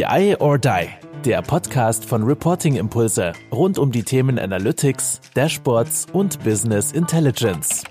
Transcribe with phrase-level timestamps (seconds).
[0.00, 0.88] BI or Die,
[1.26, 7.84] der Podcast von Reporting Impulse rund um die Themen Analytics, Dashboards und Business Intelligence.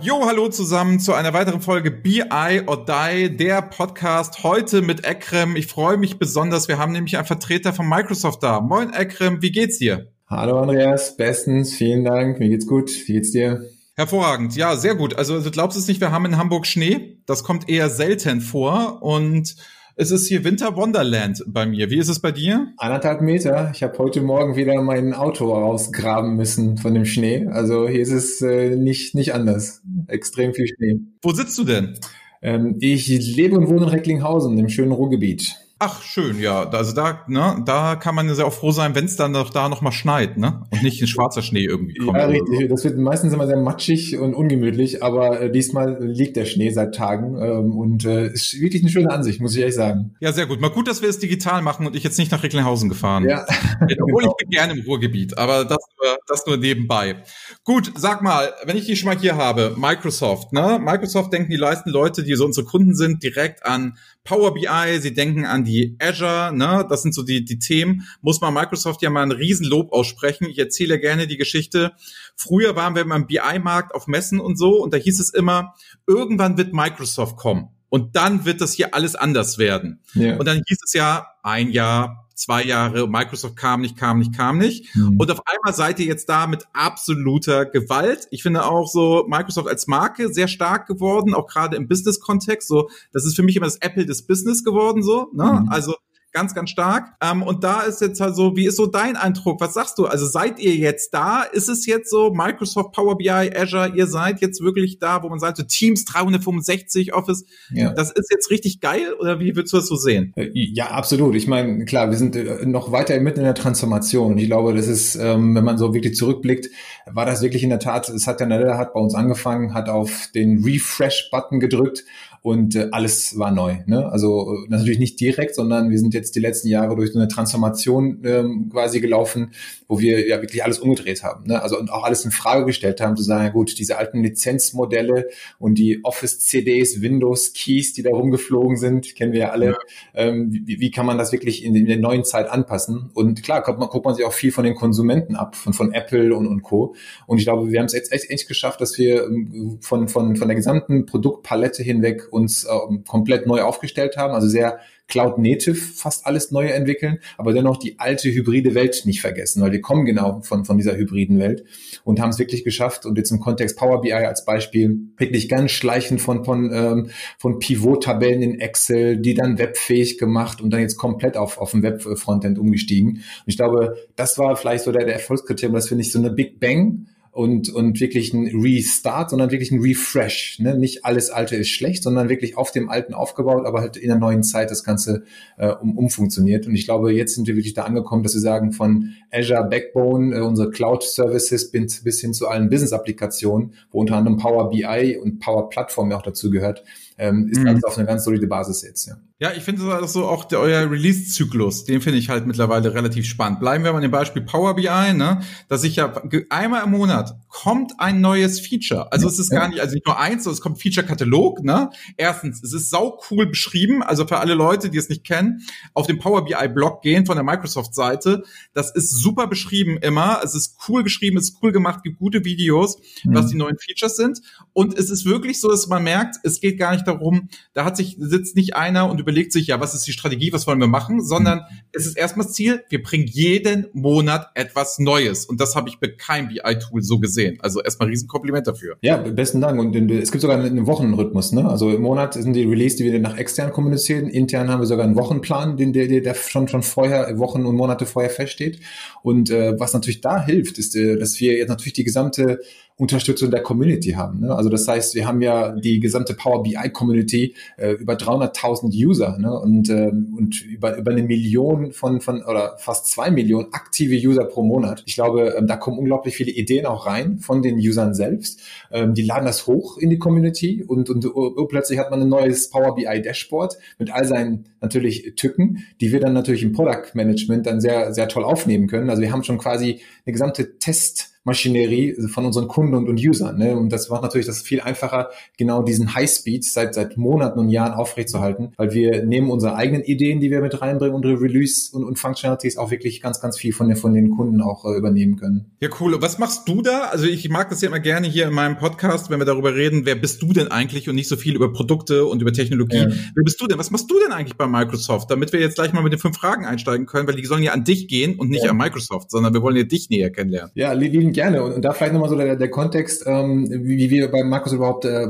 [0.00, 5.56] Jo, hallo zusammen zu einer weiteren Folge BI or Die, der Podcast heute mit Ekrem.
[5.56, 8.62] Ich freue mich besonders, wir haben nämlich einen Vertreter von Microsoft da.
[8.62, 10.10] Moin Ekrem, wie geht's dir?
[10.26, 13.68] Hallo Andreas, bestens, vielen Dank, mir geht's gut, wie geht's dir?
[13.98, 15.16] Hervorragend, ja, sehr gut.
[15.16, 17.16] Also du glaubst es nicht, wir haben in Hamburg Schnee.
[17.24, 19.56] Das kommt eher selten vor und
[19.94, 21.88] es ist hier Winter Wonderland bei mir.
[21.88, 22.66] Wie ist es bei dir?
[22.76, 23.70] Anderthalb Meter.
[23.72, 27.46] Ich habe heute Morgen wieder mein Auto rausgraben müssen von dem Schnee.
[27.46, 29.80] Also hier ist es äh, nicht, nicht anders.
[30.08, 31.00] Extrem viel Schnee.
[31.22, 31.98] Wo sitzt du denn?
[32.42, 35.56] Ähm, ich lebe und wohne in Recklinghausen, im schönen Ruhrgebiet.
[35.78, 36.66] Ach, schön, ja.
[36.70, 39.68] Also da, ne, da kann man sehr auch froh sein, wenn es dann noch da
[39.68, 40.62] noch mal schneit, ne?
[40.70, 42.16] Und nicht ein schwarzer Schnee irgendwie kommt.
[42.16, 42.70] Ja, richtig.
[42.70, 46.94] Das wird meistens immer sehr matschig und ungemütlich, aber äh, diesmal liegt der Schnee seit
[46.94, 50.14] Tagen ähm, und äh, ist wirklich eine schöne Ansicht, muss ich ehrlich sagen.
[50.20, 50.62] Ja, sehr gut.
[50.62, 53.28] Mal gut, dass wir es digital machen und ich jetzt nicht nach Recklinghausen gefahren.
[53.28, 53.44] Ja.
[53.82, 54.30] Obwohl genau.
[54.30, 55.78] ich bin gerne im Ruhrgebiet, aber das,
[56.26, 57.16] das nur nebenbei.
[57.64, 60.80] Gut, sag mal, wenn ich die schon mal hier habe, Microsoft, ne?
[60.82, 65.14] Microsoft denken die meisten Leute, die so unsere Kunden sind, direkt an Power BI, sie
[65.14, 69.08] denken an die Azure, ne, das sind so die, die Themen, muss man Microsoft ja
[69.08, 70.46] mal ein Riesenlob aussprechen.
[70.50, 71.92] Ich erzähle gerne die Geschichte.
[72.36, 75.74] Früher waren wir im BI-Markt auf Messen und so und da hieß es immer,
[76.06, 80.00] irgendwann wird Microsoft kommen und dann wird das hier alles anders werden.
[80.14, 80.36] Ja.
[80.36, 84.58] Und dann hieß es ja ein Jahr, zwei Jahre, Microsoft kam nicht, kam nicht, kam
[84.58, 84.94] nicht.
[84.94, 85.16] Mhm.
[85.18, 88.28] Und auf einmal seid ihr jetzt da mit absoluter Gewalt.
[88.30, 92.68] Ich finde auch so Microsoft als Marke sehr stark geworden, auch gerade im Business-Kontext.
[92.68, 95.30] So, das ist für mich immer das Apple des Business geworden, so.
[95.32, 95.62] Ne?
[95.62, 95.68] Mhm.
[95.70, 95.96] Also
[96.36, 97.14] ganz, ganz stark.
[97.22, 99.58] Ähm, und da ist jetzt halt so, wie ist so dein Eindruck?
[99.58, 100.04] Was sagst du?
[100.04, 101.42] Also seid ihr jetzt da?
[101.42, 105.38] Ist es jetzt so Microsoft, Power BI, Azure, ihr seid jetzt wirklich da, wo man
[105.38, 107.94] sagt, so Teams 365, Office, ja.
[107.94, 110.34] das ist jetzt richtig geil oder wie würdest du das so sehen?
[110.36, 111.34] Äh, ja, absolut.
[111.36, 114.36] Ich meine, klar, wir sind äh, noch weiter mitten in der Transformation.
[114.36, 116.68] Ich glaube, das ist, ähm, wenn man so wirklich zurückblickt,
[117.06, 119.88] war das wirklich in der Tat, es hat der Nadella hat bei uns angefangen, hat
[119.88, 122.04] auf den Refresh-Button gedrückt
[122.46, 123.78] und äh, alles war neu.
[123.86, 124.08] Ne?
[124.08, 127.26] Also äh, natürlich nicht direkt, sondern wir sind jetzt die letzten Jahre durch so eine
[127.26, 129.50] Transformation ähm, quasi gelaufen,
[129.88, 131.48] wo wir ja wirklich alles umgedreht haben.
[131.48, 131.60] Ne?
[131.60, 135.26] Also und auch alles in Frage gestellt haben, zu sagen, ja gut, diese alten Lizenzmodelle
[135.58, 139.66] und die Office-CDs, Windows-Keys, die da rumgeflogen sind, kennen wir ja alle.
[139.66, 139.78] Ja.
[140.14, 143.10] Ähm, wie, wie kann man das wirklich in, in der neuen Zeit anpassen?
[143.12, 145.92] Und klar, guckt man, guckt man sich auch viel von den Konsumenten ab, von, von
[145.92, 146.94] Apple und, und Co.
[147.26, 150.36] Und ich glaube, wir haben es jetzt echt, echt geschafft, dass wir ähm, von, von,
[150.36, 152.68] von der gesamten Produktpalette hinweg uns äh,
[153.06, 157.98] komplett neu aufgestellt haben, also sehr Cloud Native fast alles neu entwickeln, aber dennoch die
[157.98, 161.64] alte hybride Welt nicht vergessen, weil wir kommen genau von, von dieser hybriden Welt
[162.04, 165.70] und haben es wirklich geschafft und jetzt im Kontext Power BI als Beispiel wirklich ganz
[165.70, 170.96] schleichend von, von, ähm, von Pivot-Tabellen in Excel, die dann webfähig gemacht und dann jetzt
[170.96, 173.10] komplett auf, auf dem Web-Frontend umgestiegen.
[173.10, 176.30] Und ich glaube, das war vielleicht so der, der Erfolgskriterium, dass wir nicht so eine
[176.30, 180.58] Big Bang und, und wirklich ein Restart, sondern wirklich ein Refresh.
[180.58, 180.78] Ne?
[180.78, 184.16] Nicht alles Alte ist schlecht, sondern wirklich auf dem Alten aufgebaut, aber halt in der
[184.16, 185.24] neuen Zeit das Ganze
[185.58, 186.66] äh, um, umfunktioniert.
[186.66, 190.34] Und ich glaube, jetzt sind wir wirklich da angekommen, dass wir sagen, von Azure Backbone,
[190.34, 195.18] äh, unsere Cloud Services bis, bis hin zu allen Business-Applikationen, wo unter anderem Power BI
[195.22, 196.84] und Power Platform ja auch dazu gehört,
[197.18, 197.68] ähm, ist mhm.
[197.68, 199.06] alles auf eine ganz solide Basis jetzt.
[199.06, 202.94] Ja, ja ich finde das so auch der, euer Release-Zyklus, den finde ich halt mittlerweile
[202.94, 203.60] relativ spannend.
[203.60, 206.12] Bleiben wir mal dem Beispiel Power BI, ne, dass ich ja
[206.50, 209.10] einmal im Monat kommt ein neues Feature.
[209.10, 209.60] Also ja, es ist ja.
[209.60, 211.64] gar nicht, also nicht nur eins, sondern es kommt Feature-Katalog.
[211.64, 211.88] Ne?
[212.18, 214.02] Erstens, es ist sau cool beschrieben.
[214.02, 215.62] Also für alle Leute, die es nicht kennen,
[215.94, 218.42] auf dem Power BI-Blog gehen von der Microsoft-Seite.
[218.74, 220.40] Das ist super beschrieben immer.
[220.44, 223.34] Es ist cool geschrieben, es ist cool gemacht, gibt gute Videos, mhm.
[223.34, 224.42] was die neuen Features sind.
[224.74, 227.96] Und es ist wirklich so, dass man merkt, es geht gar nicht darum, da hat
[227.96, 230.86] sich, sitzt nicht einer und überlegt sich, ja, was ist die Strategie, was wollen wir
[230.86, 235.46] machen, sondern es ist erstmal das Ziel, wir bringen jeden Monat etwas Neues.
[235.46, 237.58] Und das habe ich bei keinem BI-Tool so gesehen.
[237.60, 238.98] Also erstmal Riesenkompliment dafür.
[239.00, 239.80] Ja, besten Dank.
[239.80, 241.68] Und es gibt sogar einen Wochenrhythmus, ne?
[241.68, 244.28] Also im Monat sind die Release, die wir nach extern kommunizieren.
[244.28, 248.06] Intern haben wir sogar einen Wochenplan, den der, der schon, schon vorher, Wochen und Monate
[248.06, 248.78] vorher feststeht.
[249.22, 252.60] Und äh, was natürlich da hilft, ist, äh, dass wir jetzt natürlich die gesamte
[252.98, 254.40] Unterstützung der Community haben.
[254.40, 254.54] Ne?
[254.54, 259.36] Also das heißt, wir haben ja die gesamte Power BI Community äh, über 300.000 User
[259.36, 259.52] ne?
[259.52, 264.46] und, ähm, und über, über eine Million von, von oder fast zwei Millionen aktive User
[264.46, 265.02] pro Monat.
[265.04, 268.62] Ich glaube, ähm, da kommen unglaublich viele Ideen auch rein von den Usern selbst.
[268.90, 272.30] Ähm, die laden das hoch in die Community und, und uh, plötzlich hat man ein
[272.30, 277.10] neues Power BI Dashboard mit all seinen natürlich Tücken, die wir dann natürlich im Product
[277.12, 279.10] Management dann sehr, sehr toll aufnehmen können.
[279.10, 283.56] Also wir haben schon quasi eine gesamte Test Maschinerie von unseren Kunden und, und Usern.
[283.56, 283.76] Ne?
[283.76, 287.94] Und das macht natürlich das viel einfacher, genau diesen Highspeed seit, seit Monaten und Jahren
[287.94, 292.18] aufrechtzuerhalten, weil wir nehmen unsere eigenen Ideen, die wir mit reinbringen, unsere Release und, und
[292.18, 295.66] Functionalities auch wirklich ganz, ganz viel von, den von den Kunden auch äh, übernehmen können.
[295.80, 296.14] Ja, cool.
[296.14, 297.08] Und was machst du da?
[297.10, 300.04] Also ich mag das ja immer gerne hier in meinem Podcast, wenn wir darüber reden,
[300.04, 302.96] wer bist du denn eigentlich und nicht so viel über Produkte und über Technologie.
[302.96, 303.08] Ja.
[303.08, 303.78] Wer bist du denn?
[303.78, 305.30] Was machst du denn eigentlich bei Microsoft?
[305.30, 307.72] Damit wir jetzt gleich mal mit den fünf Fragen einsteigen können, weil die sollen ja
[307.72, 308.70] an dich gehen und nicht ja.
[308.70, 310.72] an Microsoft, sondern wir wollen ja dich näher kennenlernen.
[310.74, 311.62] Ja, lieben gerne.
[311.62, 314.74] Und, und da vielleicht nochmal so der, der Kontext, ähm, wie, wie wir bei Microsoft
[314.74, 315.26] überhaupt äh,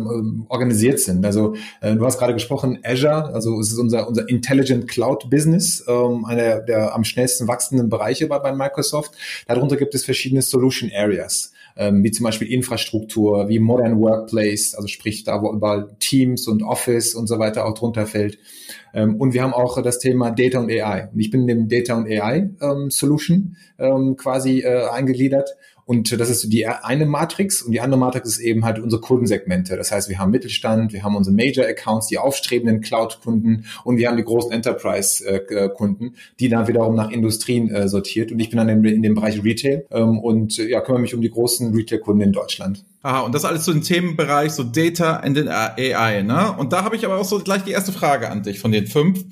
[0.49, 1.26] organisiert sind.
[1.26, 5.85] Also äh, du hast gerade gesprochen, Azure, also es ist unser, unser Intelligent Cloud Business,
[5.87, 9.14] ähm, einer der am schnellsten wachsenden Bereiche bei, bei Microsoft.
[9.47, 14.88] Darunter gibt es verschiedene Solution Areas ähm, wie zum Beispiel Infrastruktur, wie Modern Workplace, also
[14.88, 18.38] sprich da, wo überall Teams und Office und so weiter auch drunter fällt.
[18.94, 21.08] Ähm, und wir haben auch das Thema Data und AI.
[21.12, 25.50] Und ich bin in dem Data und AI ähm, Solution ähm, quasi äh, eingegliedert
[25.86, 29.76] und das ist die eine Matrix und die andere Matrix ist eben halt unsere Kundensegmente.
[29.76, 34.08] Das heißt, wir haben Mittelstand, wir haben unsere Major Accounts, die aufstrebenden Cloud-Kunden und wir
[34.08, 38.32] haben die großen Enterprise-Kunden, die dann wiederum nach Industrien äh, sortiert.
[38.32, 41.30] Und ich bin dann in, dem Bereich Retail ähm, und ja, kümmere mich um die
[41.30, 42.84] großen Retail-Kunden in Deutschland.
[43.06, 46.56] Aha, und das alles so im Themenbereich, so Data and AI, ne?
[46.58, 48.88] Und da habe ich aber auch so gleich die erste Frage an dich von den
[48.88, 49.23] fünf.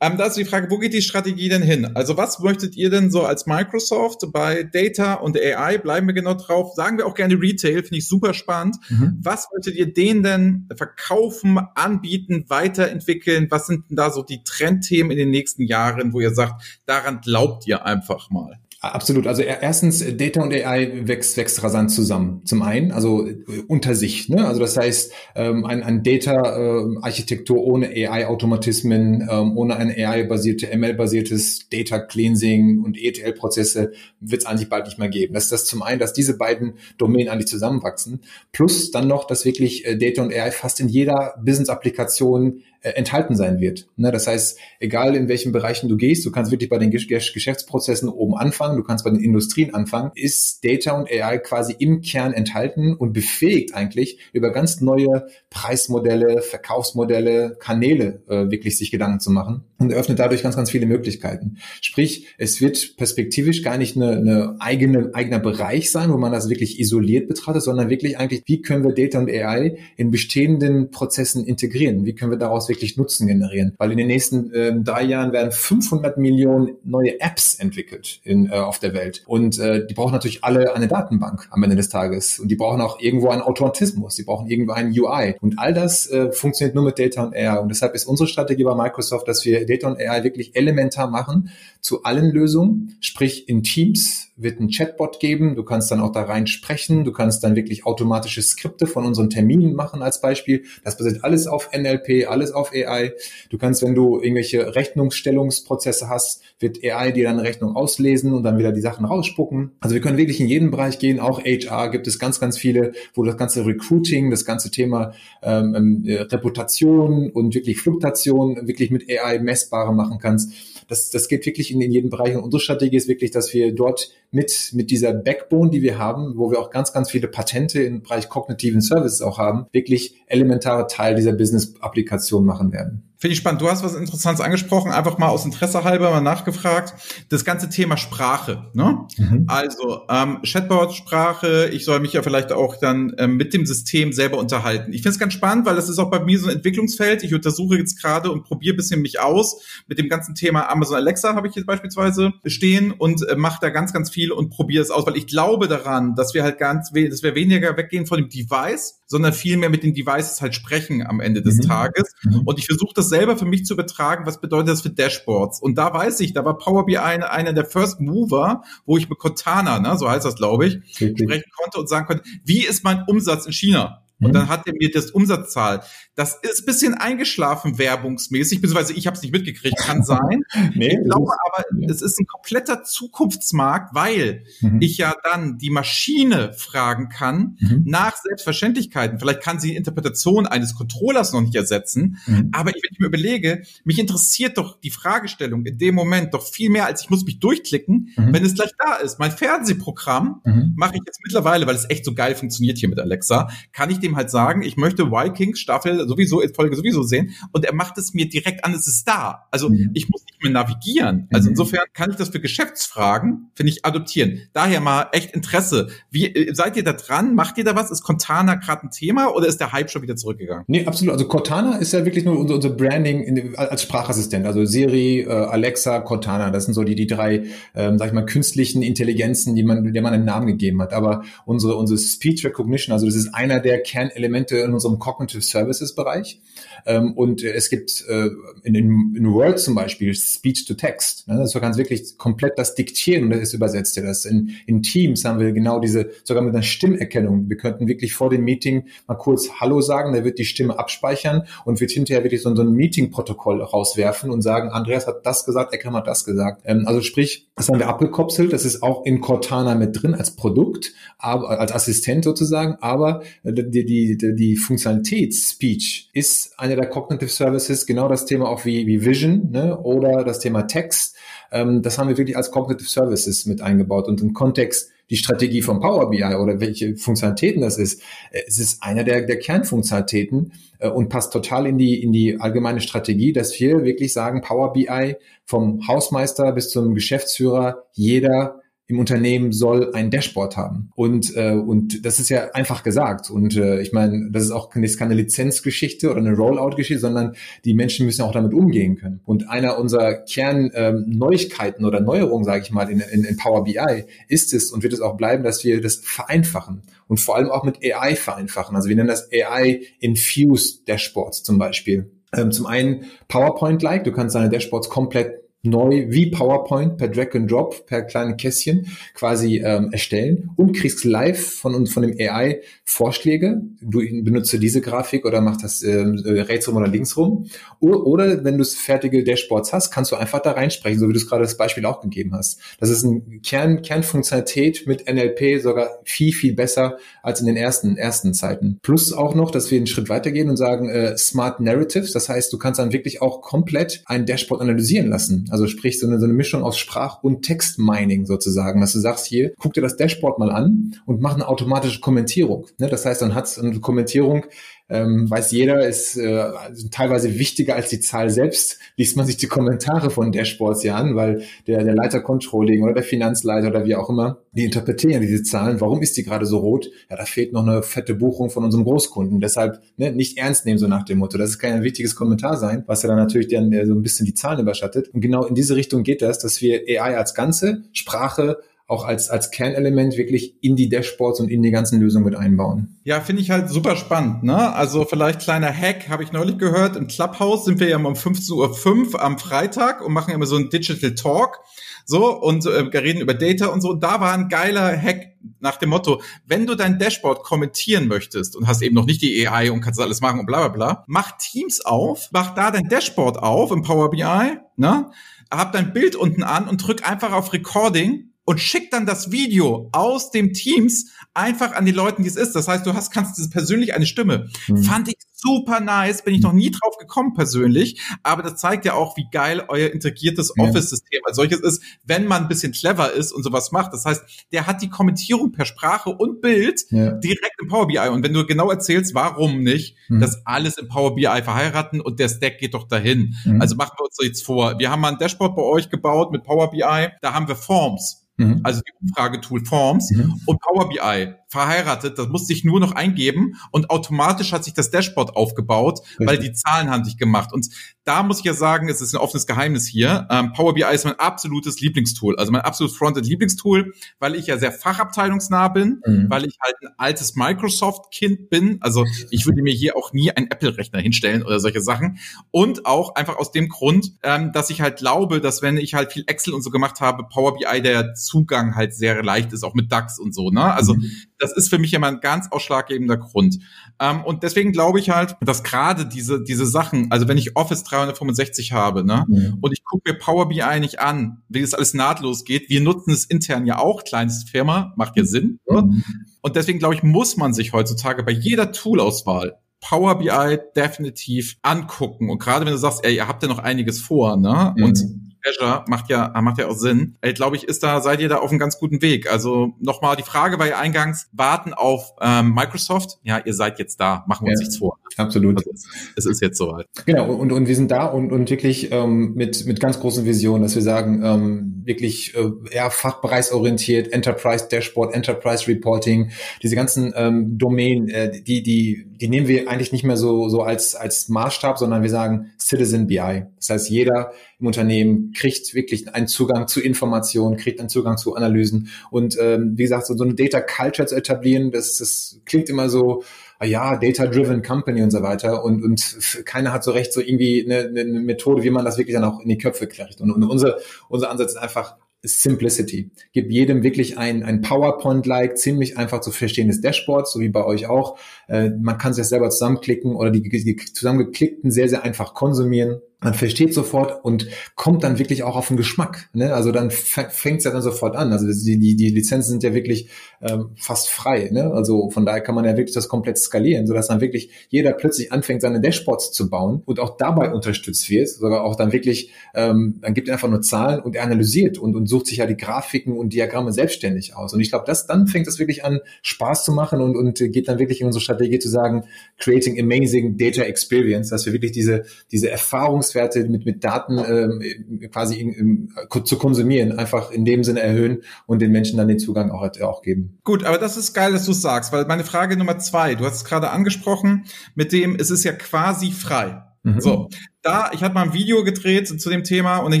[0.02, 1.96] Ähm, da ist die Frage, wo geht die Strategie denn hin?
[1.96, 5.78] Also was möchtet ihr denn so als Microsoft bei Data und AI?
[5.78, 6.74] Bleiben wir genau drauf.
[6.74, 8.76] Sagen wir auch gerne Retail, finde ich super spannend.
[8.90, 9.18] Mhm.
[9.22, 13.46] Was möchtet ihr denen denn verkaufen, anbieten, weiterentwickeln?
[13.48, 17.22] Was sind denn da so die Trendthemen in den nächsten Jahren, wo ihr sagt, daran
[17.22, 18.58] glaubt ihr einfach mal?
[18.84, 19.28] Absolut.
[19.28, 22.42] Also erstens, Data und AI wächst, wächst rasant zusammen.
[22.44, 23.28] Zum einen, also
[23.68, 24.28] unter sich.
[24.28, 24.44] Ne?
[24.44, 31.68] Also das heißt, ähm, ein, ein Data-Architektur ähm, ohne AI-Automatismen, ähm, ohne ein AI-basierte, ML-basiertes
[31.70, 35.34] Data Cleansing und ETL-Prozesse wird es eigentlich bald nicht mehr geben.
[35.34, 38.18] Das ist das zum einen, dass diese beiden Domänen eigentlich zusammenwachsen.
[38.50, 43.60] Plus dann noch, dass wirklich äh, Data und AI fast in jeder Business-Applikation enthalten sein
[43.60, 43.86] wird.
[43.96, 44.10] Ne?
[44.10, 48.36] Das heißt, egal in welchen Bereichen du gehst, du kannst wirklich bei den Geschäftsprozessen oben
[48.36, 52.94] anfangen, du kannst bei den Industrien anfangen, ist Data und AI quasi im Kern enthalten
[52.94, 59.64] und befähigt eigentlich über ganz neue Preismodelle, Verkaufsmodelle, Kanäle äh, wirklich sich Gedanken zu machen
[59.82, 61.58] und eröffnet dadurch ganz, ganz viele Möglichkeiten.
[61.80, 66.48] Sprich, es wird perspektivisch gar nicht eine, eine eigene, eigener Bereich sein, wo man das
[66.48, 71.44] wirklich isoliert betrachtet, sondern wirklich eigentlich, wie können wir Data und AI in bestehenden Prozessen
[71.44, 72.06] integrieren?
[72.06, 73.74] Wie können wir daraus wirklich Nutzen generieren.
[73.78, 78.52] Weil in den nächsten äh, drei Jahren werden 500 Millionen neue Apps entwickelt in, äh,
[78.52, 79.22] auf der Welt.
[79.26, 82.38] Und äh, die brauchen natürlich alle eine Datenbank am Ende des Tages.
[82.38, 84.16] Und die brauchen auch irgendwo einen Automatismus.
[84.16, 85.34] Die brauchen irgendwo einen UI.
[85.40, 87.58] Und all das äh, funktioniert nur mit Data und AI.
[87.58, 91.50] Und deshalb ist unsere Strategie bei Microsoft, dass wir Data und AI wirklich elementar machen
[91.80, 92.96] zu allen Lösungen.
[93.00, 95.54] Sprich, in Teams wird ein Chatbot geben.
[95.54, 97.04] Du kannst dann auch da rein sprechen.
[97.04, 100.64] Du kannst dann wirklich automatische Skripte von unseren Terminen machen als Beispiel.
[100.84, 103.12] Das basiert alles auf NLP, alles auf AI.
[103.50, 108.42] Du kannst, wenn du irgendwelche Rechnungsstellungsprozesse hast, wird AI dir dann eine Rechnung auslesen und
[108.42, 109.72] dann wieder die Sachen rausspucken.
[109.80, 111.20] Also wir können wirklich in jeden Bereich gehen.
[111.20, 115.12] Auch HR gibt es ganz, ganz viele, wo das ganze Recruiting, das ganze Thema
[115.42, 116.02] ähm, ähm
[116.32, 120.52] Reputation und wirklich Fluktuation wirklich mit AI messbare machen kannst
[120.92, 122.36] das, das geht wirklich in, in jeden Bereich.
[122.36, 126.36] Und unsere Strategie ist wirklich, dass wir dort mit, mit dieser Backbone, die wir haben,
[126.36, 130.86] wo wir auch ganz, ganz viele Patente im Bereich kognitiven Services auch haben, wirklich elementare
[130.86, 133.12] Teil dieser Business-Applikation machen werden.
[133.22, 133.60] Finde ich spannend.
[133.60, 136.92] Du hast was Interessantes angesprochen, einfach mal aus Interesse halber mal nachgefragt.
[137.28, 138.64] Das ganze Thema Sprache.
[138.74, 139.06] Ne?
[139.16, 139.44] Mhm.
[139.46, 144.38] Also ähm, Chatbot-Sprache, ich soll mich ja vielleicht auch dann ähm, mit dem System selber
[144.38, 144.92] unterhalten.
[144.92, 147.22] Ich finde es ganz spannend, weil das ist auch bei mir so ein Entwicklungsfeld.
[147.22, 151.36] Ich untersuche jetzt gerade und probiere bisschen mich aus mit dem ganzen Thema Amazon Alexa
[151.36, 154.90] habe ich jetzt beispielsweise stehen und äh, mache da ganz, ganz viel und probiere es
[154.90, 158.28] aus, weil ich glaube daran, dass wir halt ganz, dass wir weniger weggehen von dem
[158.28, 161.62] Device, sondern viel mehr mit den Devices halt sprechen am Ende des mhm.
[161.62, 162.12] Tages.
[162.22, 162.42] Mhm.
[162.44, 165.60] Und ich versuche das selber für mich zu betragen, was bedeutet das für Dashboards?
[165.60, 169.08] Und da weiß ich, da war Power BI eine, einer der First Mover, wo ich
[169.08, 172.84] mit Cortana, ne, so heißt das, glaube ich, sprechen konnte und sagen konnte, wie ist
[172.84, 174.02] mein Umsatz in China?
[174.22, 174.34] Und mhm.
[174.34, 175.82] dann hat er mir das Umsatzzahl.
[176.14, 180.44] Das ist bisschen eingeschlafen werbungsmäßig, beziehungsweise ich habe es nicht mitgekriegt, kann sein.
[180.74, 181.88] nee, ich glaube aber, ja.
[181.90, 184.78] es ist ein kompletter Zukunftsmarkt, weil mhm.
[184.80, 187.82] ich ja dann die Maschine fragen kann mhm.
[187.84, 189.18] nach Selbstverständlichkeiten.
[189.18, 192.50] Vielleicht kann sie die Interpretation eines Controllers noch nicht ersetzen, mhm.
[192.52, 196.70] aber wenn ich mir überlege, mich interessiert doch die Fragestellung in dem Moment doch viel
[196.70, 198.32] mehr, als ich muss mich durchklicken, mhm.
[198.32, 199.18] wenn es gleich da ist.
[199.18, 200.74] Mein Fernsehprogramm mhm.
[200.76, 203.98] mache ich jetzt mittlerweile, weil es echt so geil funktioniert hier mit Alexa, kann ich
[203.98, 207.98] dem ihm halt sagen, ich möchte Vikings Staffel sowieso, Folge sowieso sehen und er macht
[207.98, 209.46] es mir direkt an, es ist da.
[209.50, 209.90] Also mhm.
[209.94, 211.28] ich muss nicht mehr navigieren.
[211.32, 211.52] Also mhm.
[211.52, 214.42] insofern kann ich das für Geschäftsfragen, finde ich, adoptieren.
[214.52, 215.88] Daher mal echt Interesse.
[216.10, 217.34] Wie äh, seid ihr da dran?
[217.34, 217.90] Macht ihr da was?
[217.90, 220.64] Ist Cortana gerade ein Thema oder ist der Hype schon wieder zurückgegangen?
[220.66, 221.14] Nee, absolut.
[221.14, 224.46] Also Cortana ist ja wirklich nur unser, unser Branding in, als Sprachassistent.
[224.46, 228.26] Also Siri, äh, Alexa, Cortana, das sind so die, die drei, ähm, sag ich mal,
[228.26, 230.92] künstlichen Intelligenzen, die man, der man einen Namen gegeben hat.
[230.92, 235.94] Aber unsere, unsere Speech Recognition, also das ist einer der Kernelemente in unserem Cognitive Services
[235.94, 236.40] Bereich.
[236.86, 238.28] Ähm, und es gibt äh,
[238.64, 241.28] in, in, in Word zum Beispiel Speech to Text.
[241.28, 241.38] Ne?
[241.38, 244.24] Also du wirklich komplett das diktieren und das übersetzt dir das.
[244.24, 247.48] In, in Teams haben wir genau diese, sogar mit einer Stimmerkennung.
[247.48, 251.46] Wir könnten wirklich vor dem Meeting mal kurz Hallo sagen, der wird die Stimme abspeichern
[251.64, 255.72] und wird hinterher wirklich so, so ein Meeting-Protokoll rauswerfen und sagen, Andreas hat das gesagt,
[255.72, 256.62] Ekrem hat das gesagt.
[256.64, 258.52] Ähm, also sprich, das haben wir abgekopselt.
[258.52, 262.76] Das ist auch in Cortana mit drin als Produkt, aber als Assistent sozusagen.
[262.80, 268.48] Aber die, die, die, die Funktionalität Speech ist eine der Cognitive Services, genau das Thema
[268.48, 271.16] auch wie, wie Vision ne, oder das Thema Text.
[271.50, 275.60] Ähm, das haben wir wirklich als Cognitive Services mit eingebaut und im Kontext die Strategie
[275.60, 278.00] von Power BI oder welche Funktionalitäten das ist.
[278.30, 282.40] Äh, es ist einer der, der Kernfunktionalitäten äh, und passt total in die, in die
[282.40, 288.61] allgemeine Strategie, dass wir wirklich sagen, Power BI vom Hausmeister bis zum Geschäftsführer, jeder
[288.92, 290.90] im Unternehmen soll ein Dashboard haben.
[290.94, 293.30] Und, äh, und das ist ja einfach gesagt.
[293.30, 297.34] Und äh, ich meine, das ist auch das ist keine Lizenzgeschichte oder eine Rollout-Geschichte, sondern
[297.64, 299.20] die Menschen müssen auch damit umgehen können.
[299.24, 304.04] Und einer unserer Kernneuigkeiten ähm, oder Neuerungen, sage ich mal, in, in, in Power BI
[304.28, 307.64] ist es und wird es auch bleiben, dass wir das vereinfachen und vor allem auch
[307.64, 308.76] mit AI vereinfachen.
[308.76, 312.10] Also wir nennen das AI-Infused Dashboards zum Beispiel.
[312.34, 317.50] Ähm, zum einen PowerPoint-like, du kannst deine Dashboards komplett neu wie PowerPoint per Drag and
[317.50, 322.62] Drop, per kleine Kästchen quasi ähm, erstellen und kriegst live von uns von dem AI
[322.84, 323.62] Vorschläge.
[323.80, 327.46] Du benutze diese Grafik oder mach das ähm, äh, rechts rum oder links rum.
[327.78, 331.28] Oder, wenn du fertige Dashboards hast, kannst du einfach da reinsprechen, so wie du es
[331.28, 332.60] gerade das Beispiel auch gegeben hast.
[332.80, 337.96] Das ist ein Kern, Kernfunktionalität mit NLP sogar viel, viel besser als in den ersten,
[337.96, 338.78] ersten Zeiten.
[338.82, 342.12] Plus auch noch, dass wir einen Schritt weitergehen und sagen, äh, Smart Narratives.
[342.12, 346.06] Das heißt, du kannst dann wirklich auch komplett ein Dashboard analysieren lassen also sprich so
[346.06, 349.82] eine, so eine Mischung aus Sprach- und Textmining sozusagen, dass du sagst hier, guck dir
[349.82, 352.66] das Dashboard mal an und mach eine automatische Kommentierung.
[352.78, 352.88] Ne?
[352.88, 354.46] Das heißt, dann hat's eine Kommentierung,
[354.92, 356.44] ähm, weiß jeder, ist äh,
[356.90, 358.78] teilweise wichtiger als die Zahl selbst.
[358.96, 362.92] Liest man sich die Kommentare von Dashboards ja an, weil der, der Leiter Controlling oder
[362.92, 365.80] der Finanzleiter oder wie auch immer, die interpretieren diese Zahlen.
[365.80, 366.90] Warum ist die gerade so rot?
[367.08, 369.40] Ja, da fehlt noch eine fette Buchung von unserem Großkunden.
[369.40, 371.38] Deshalb ne, nicht ernst nehmen, so nach dem Motto.
[371.38, 374.34] Das ist kein wichtiges Kommentar sein, was ja dann natürlich dann so ein bisschen die
[374.34, 375.08] Zahlen überschattet.
[375.14, 378.58] Und genau in diese Richtung geht das, dass wir AI als Ganze, Sprache,
[378.92, 382.98] auch als, als Kernelement wirklich in die Dashboards und in die ganzen Lösungen mit einbauen.
[383.04, 384.44] Ja, finde ich halt super spannend.
[384.44, 384.74] Ne?
[384.74, 386.96] Also vielleicht kleiner Hack, habe ich neulich gehört.
[386.96, 390.68] Im Clubhouse sind wir ja um 15.05 Uhr am Freitag und machen immer so einen
[390.68, 391.58] Digital Talk.
[392.04, 393.90] So, und äh, reden über Data und so.
[393.90, 398.56] Und da war ein geiler Hack nach dem Motto, wenn du dein Dashboard kommentieren möchtest
[398.56, 401.04] und hast eben noch nicht die AI und kannst alles machen und bla bla bla,
[401.06, 405.10] mach Teams auf, mach da dein Dashboard auf im Power BI, ne?
[405.50, 409.88] Hab dein Bild unten an und drück einfach auf Recording und schickt dann das Video
[409.92, 412.52] aus dem Teams einfach an die Leute, die es ist.
[412.54, 414.48] Das heißt, du hast, kannst persönlich eine Stimme.
[414.68, 414.82] Mhm.
[414.82, 418.94] Fand ich super nice, bin ich noch nie drauf gekommen persönlich, aber das zeigt ja
[418.94, 423.32] auch, wie geil euer integriertes Office-System als solches ist, wenn man ein bisschen clever ist
[423.32, 423.92] und sowas macht.
[423.92, 424.22] Das heißt,
[424.52, 427.12] der hat die Kommentierung per Sprache und Bild ja.
[427.12, 427.98] direkt im Power BI.
[428.08, 430.20] Und wenn du genau erzählst, warum nicht, mhm.
[430.20, 433.34] das alles im Power BI verheiraten und der Stack geht doch dahin.
[433.44, 433.60] Mhm.
[433.60, 434.78] Also machen wir uns jetzt vor.
[434.78, 438.26] Wir haben mal ein Dashboard bei euch gebaut mit Power BI, da haben wir Forms.
[438.36, 438.60] Mhm.
[438.62, 440.40] Also die Umfragetool Forms mhm.
[440.46, 442.18] und Power BI verheiratet.
[442.18, 446.26] Das musste ich nur noch eingeben und automatisch hat sich das Dashboard aufgebaut, Richtig.
[446.26, 447.52] weil die Zahlen haben sich gemacht.
[447.52, 447.68] Und
[448.04, 450.26] da muss ich ja sagen, es ist ein offenes Geheimnis hier.
[450.30, 454.58] Ähm, Power BI ist mein absolutes Lieblingstool, also mein absolutes Frontend Lieblingstool, weil ich ja
[454.58, 456.26] sehr fachabteilungsnah bin, mhm.
[456.28, 458.78] weil ich halt ein altes Microsoft-Kind bin.
[458.80, 462.18] Also ich würde mir hier auch nie einen Apple-Rechner hinstellen oder solche Sachen.
[462.50, 466.12] Und auch einfach aus dem Grund, ähm, dass ich halt glaube, dass wenn ich halt
[466.12, 469.74] viel Excel und so gemacht habe, Power BI der Zugang halt sehr leicht ist, auch
[469.74, 470.50] mit DAX und so.
[470.50, 470.62] Ne?
[470.62, 471.10] Also mhm
[471.42, 473.58] das ist für mich immer ein ganz ausschlaggebender Grund.
[473.98, 477.84] Ähm, und deswegen glaube ich halt, dass gerade diese, diese Sachen, also wenn ich Office
[477.84, 479.58] 365 habe, ne, mhm.
[479.60, 483.12] und ich gucke mir Power BI nicht an, wie das alles nahtlos geht, wir nutzen
[483.12, 485.60] es intern ja auch, kleines Firma, macht ja Sinn.
[485.68, 486.04] Mhm.
[486.40, 492.30] Und deswegen glaube ich, muss man sich heutzutage bei jeder Toolauswahl Power BI definitiv angucken.
[492.30, 494.72] Und gerade wenn du sagst, ey, ihr habt ja noch einiges vor, ne?
[494.76, 494.84] Mhm.
[494.84, 497.16] Und Azure macht ja, macht ja auch Sinn.
[497.22, 499.30] Ich glaube ich, ist da, seid ihr da auf einem ganz guten Weg.
[499.30, 503.18] Also nochmal die Frage war ja eingangs, warten auf ähm, Microsoft.
[503.22, 504.98] Ja, ihr seid jetzt da, machen wir uns nichts vor.
[505.16, 505.56] Absolut.
[505.56, 505.70] Also
[506.16, 506.86] es ist jetzt soweit.
[507.06, 510.62] Genau, und, und wir sind da und, und wirklich ähm, mit, mit ganz großen Visionen,
[510.62, 516.30] dass wir sagen, ähm, wirklich äh, eher fachbereichsorientiert, Enterprise Dashboard, Enterprise Reporting,
[516.62, 520.62] diese ganzen ähm, Domänen, äh, die, die, die nehmen wir eigentlich nicht mehr so, so
[520.62, 523.44] als, als Maßstab, sondern wir sagen Citizen BI.
[523.56, 528.34] Das heißt, jeder im Unternehmen kriegt wirklich einen Zugang zu Informationen, kriegt einen Zugang zu
[528.34, 528.88] Analysen.
[529.10, 532.88] Und ähm, wie gesagt, so, so eine Data Culture zu etablieren, das, das klingt immer
[532.88, 533.24] so,
[533.58, 535.64] ah ja, Data-Driven Company und so weiter.
[535.64, 536.16] Und, und
[536.46, 539.40] keiner hat so recht so irgendwie eine, eine Methode, wie man das wirklich dann auch
[539.40, 540.20] in die Köpfe kriegt.
[540.20, 540.78] Und, und unser,
[541.08, 543.10] unser Ansatz ist einfach, Simplicity.
[543.32, 547.86] Gib jedem wirklich ein, ein PowerPoint-like, ziemlich einfach zu verstehendes Dashboard, so wie bei euch
[547.88, 548.16] auch.
[548.48, 553.00] Äh, man kann sich das selber zusammenklicken oder die, die zusammengeklickten sehr, sehr einfach konsumieren
[553.22, 556.28] man versteht sofort und kommt dann wirklich auch auf den Geschmack.
[556.32, 556.52] Ne?
[556.52, 558.32] Also dann fängt es ja dann sofort an.
[558.32, 560.08] Also die, die, die Lizenzen sind ja wirklich
[560.40, 561.48] ähm, fast frei.
[561.52, 561.72] Ne?
[561.72, 565.30] Also von daher kann man ja wirklich das komplett skalieren, sodass dann wirklich jeder plötzlich
[565.30, 569.98] anfängt, seine Dashboards zu bauen und auch dabei unterstützt wird, sogar auch dann wirklich, ähm,
[570.02, 572.56] dann gibt er einfach nur Zahlen und er analysiert und, und sucht sich ja die
[572.56, 574.52] Grafiken und Diagramme selbstständig aus.
[574.52, 577.68] Und ich glaube, das dann fängt es wirklich an, Spaß zu machen und, und geht
[577.68, 579.04] dann wirklich in unsere Strategie zu sagen,
[579.38, 585.10] creating amazing data experience, dass wir wirklich diese, diese Erfahrungs Erfahrungswerte mit, mit Daten ähm,
[585.10, 589.18] quasi in, in, zu konsumieren, einfach in dem Sinne erhöhen und den Menschen dann den
[589.18, 590.38] Zugang auch, auch geben.
[590.44, 593.24] Gut, aber das ist geil, dass du es sagst, weil meine Frage Nummer zwei, du
[593.24, 596.62] hast es gerade angesprochen, mit dem, es ist ja quasi frei.
[596.82, 597.00] Mhm.
[597.00, 597.28] So,
[597.62, 600.00] da, ich hatte mal ein Video gedreht zu dem Thema und dann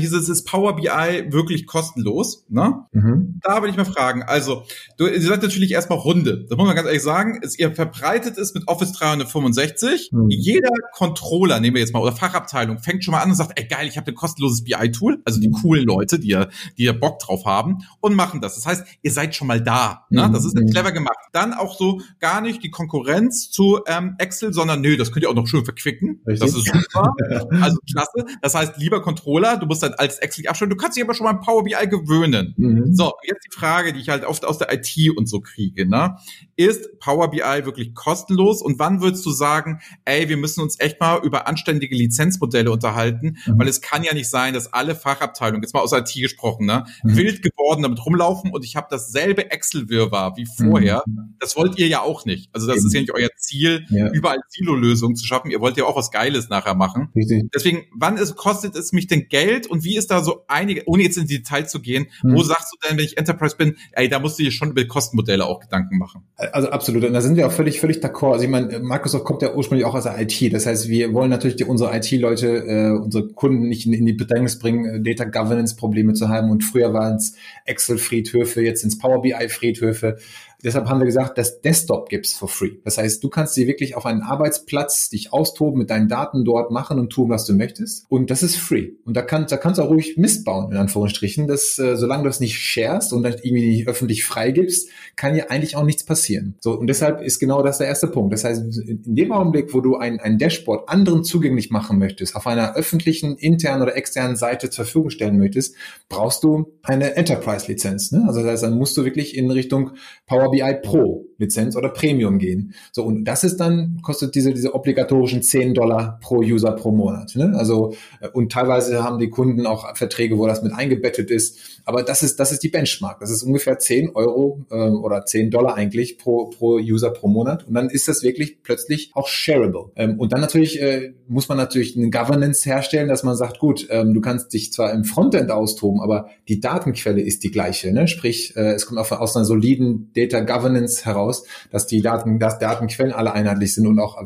[0.00, 0.86] hieß es, ist Power BI
[1.30, 2.44] wirklich kostenlos?
[2.48, 2.84] Ne?
[2.90, 3.40] Mhm.
[3.42, 4.24] Da würde ich mal fragen.
[4.24, 4.64] Also,
[4.98, 6.44] du, ihr seid natürlich erstmal Runde.
[6.48, 7.38] Das muss man ganz ehrlich sagen.
[7.40, 10.10] Es, ihr verbreitet es mit Office 365.
[10.10, 10.30] Mhm.
[10.30, 13.66] Jeder Controller, nehmen wir jetzt mal, oder Fachabteilung, fängt schon mal an und sagt, ey
[13.66, 15.22] geil, ich habe ein kostenloses BI-Tool.
[15.24, 18.56] Also die coolen Leute, die ja, die ja Bock drauf haben und machen das.
[18.56, 20.06] Das heißt, ihr seid schon mal da.
[20.10, 20.28] Ne?
[20.32, 20.66] Das ist mhm.
[20.66, 21.18] clever gemacht.
[21.32, 25.30] Dann auch so gar nicht die Konkurrenz zu ähm, Excel, sondern nö, das könnt ihr
[25.30, 26.20] auch noch schön verquicken.
[26.26, 26.40] Richtig.
[26.40, 27.14] Das ist super.
[27.60, 28.36] Also klasse.
[28.40, 30.70] Das heißt, lieber Controller, du musst halt als Excel abstellen.
[30.70, 32.54] Du kannst dich aber schon mal an Power BI gewöhnen.
[32.56, 32.94] Mhm.
[32.94, 36.16] So, jetzt die Frage, die ich halt oft aus der IT und so kriege, ne?
[36.56, 38.62] Ist Power BI wirklich kostenlos?
[38.62, 43.38] Und wann würdest du sagen, ey, wir müssen uns echt mal über anständige Lizenzmodelle unterhalten?
[43.46, 43.58] Mhm.
[43.58, 46.84] Weil es kann ja nicht sein, dass alle Fachabteilungen, jetzt mal aus IT gesprochen, ne,
[47.02, 47.16] mhm.
[47.16, 51.02] wild geworden damit rumlaufen und ich habe dasselbe Excel-Wirrwarr wie vorher.
[51.06, 51.34] Mhm.
[51.40, 52.50] Das wollt ihr ja auch nicht.
[52.52, 52.86] Also das Eben.
[52.86, 54.10] ist ja nicht euer Ziel, ja.
[54.12, 55.50] überall Silo-Lösungen zu schaffen.
[55.50, 57.08] Ihr wollt ja auch was Geiles nachher machen.
[57.14, 57.41] Richtig.
[57.54, 61.02] Deswegen, wann ist, kostet es mich denn Geld und wie ist da so einige, ohne
[61.02, 62.34] jetzt in die Details zu gehen, hm.
[62.34, 64.84] wo sagst du denn, wenn ich Enterprise bin, ey, da musst du dir schon über
[64.84, 66.22] Kostenmodelle auch Gedanken machen?
[66.36, 67.04] Also absolut.
[67.04, 68.32] Und da sind wir auch völlig, völlig d'accord.
[68.32, 70.52] Also ich meine, Microsoft kommt ja ursprünglich auch aus der IT.
[70.52, 74.12] Das heißt, wir wollen natürlich die, unsere IT-Leute, äh, unsere Kunden nicht in, in die
[74.12, 76.50] Bedrängnis bringen, äh, Data Governance-Probleme zu haben.
[76.50, 80.18] Und früher waren es Excel-Friedhöfe, jetzt sind es Power BI-Friedhöfe.
[80.64, 82.76] Deshalb haben wir gesagt, das Desktop gibt's for free.
[82.84, 86.70] Das heißt, du kannst dir wirklich auf einen Arbeitsplatz dich austoben, mit deinen Daten dort
[86.70, 88.06] machen und tun, was du möchtest.
[88.08, 88.90] Und das ist free.
[89.04, 91.48] Und da, kann, da kannst du auch ruhig Mist bauen, in Anführungsstrichen.
[91.48, 95.46] Das, äh, solange du das nicht sharest und dann irgendwie nicht öffentlich freigibst, kann ja
[95.48, 96.54] eigentlich auch nichts passieren.
[96.60, 98.32] So, und deshalb ist genau das der erste Punkt.
[98.32, 102.46] Das heißt, in dem Augenblick, wo du ein, ein Dashboard anderen zugänglich machen möchtest, auf
[102.46, 105.74] einer öffentlichen, internen oder externen Seite zur Verfügung stellen möchtest,
[106.08, 108.12] brauchst du eine Enterprise-Lizenz.
[108.12, 108.24] Ne?
[108.28, 109.92] Also das heißt, dann musst du wirklich in Richtung
[110.26, 112.74] Power BI Pro Lizenz oder Premium gehen.
[112.92, 117.36] So, und das ist dann, kostet diese, diese obligatorischen 10 Dollar pro User pro Monat.
[117.36, 117.52] Ne?
[117.56, 121.58] Also, äh, und teilweise haben die Kunden auch Verträge, wo das mit eingebettet ist.
[121.84, 123.20] Aber das ist, das ist die Benchmark.
[123.20, 127.66] Das ist ungefähr 10 Euro äh, oder 10 Dollar eigentlich pro, pro User pro Monat.
[127.66, 129.90] Und dann ist das wirklich plötzlich auch shareable.
[129.96, 133.86] Ähm, und dann natürlich äh, muss man natürlich eine Governance herstellen, dass man sagt, gut,
[133.90, 137.92] ähm, du kannst dich zwar im Frontend austoben, aber die Datenquelle ist die gleiche.
[137.92, 138.06] Ne?
[138.06, 141.31] Sprich, äh, es kommt auf, aus einer soliden Data Governance heraus,
[141.70, 144.16] dass die Daten, dass Datenquellen alle einheitlich sind und auch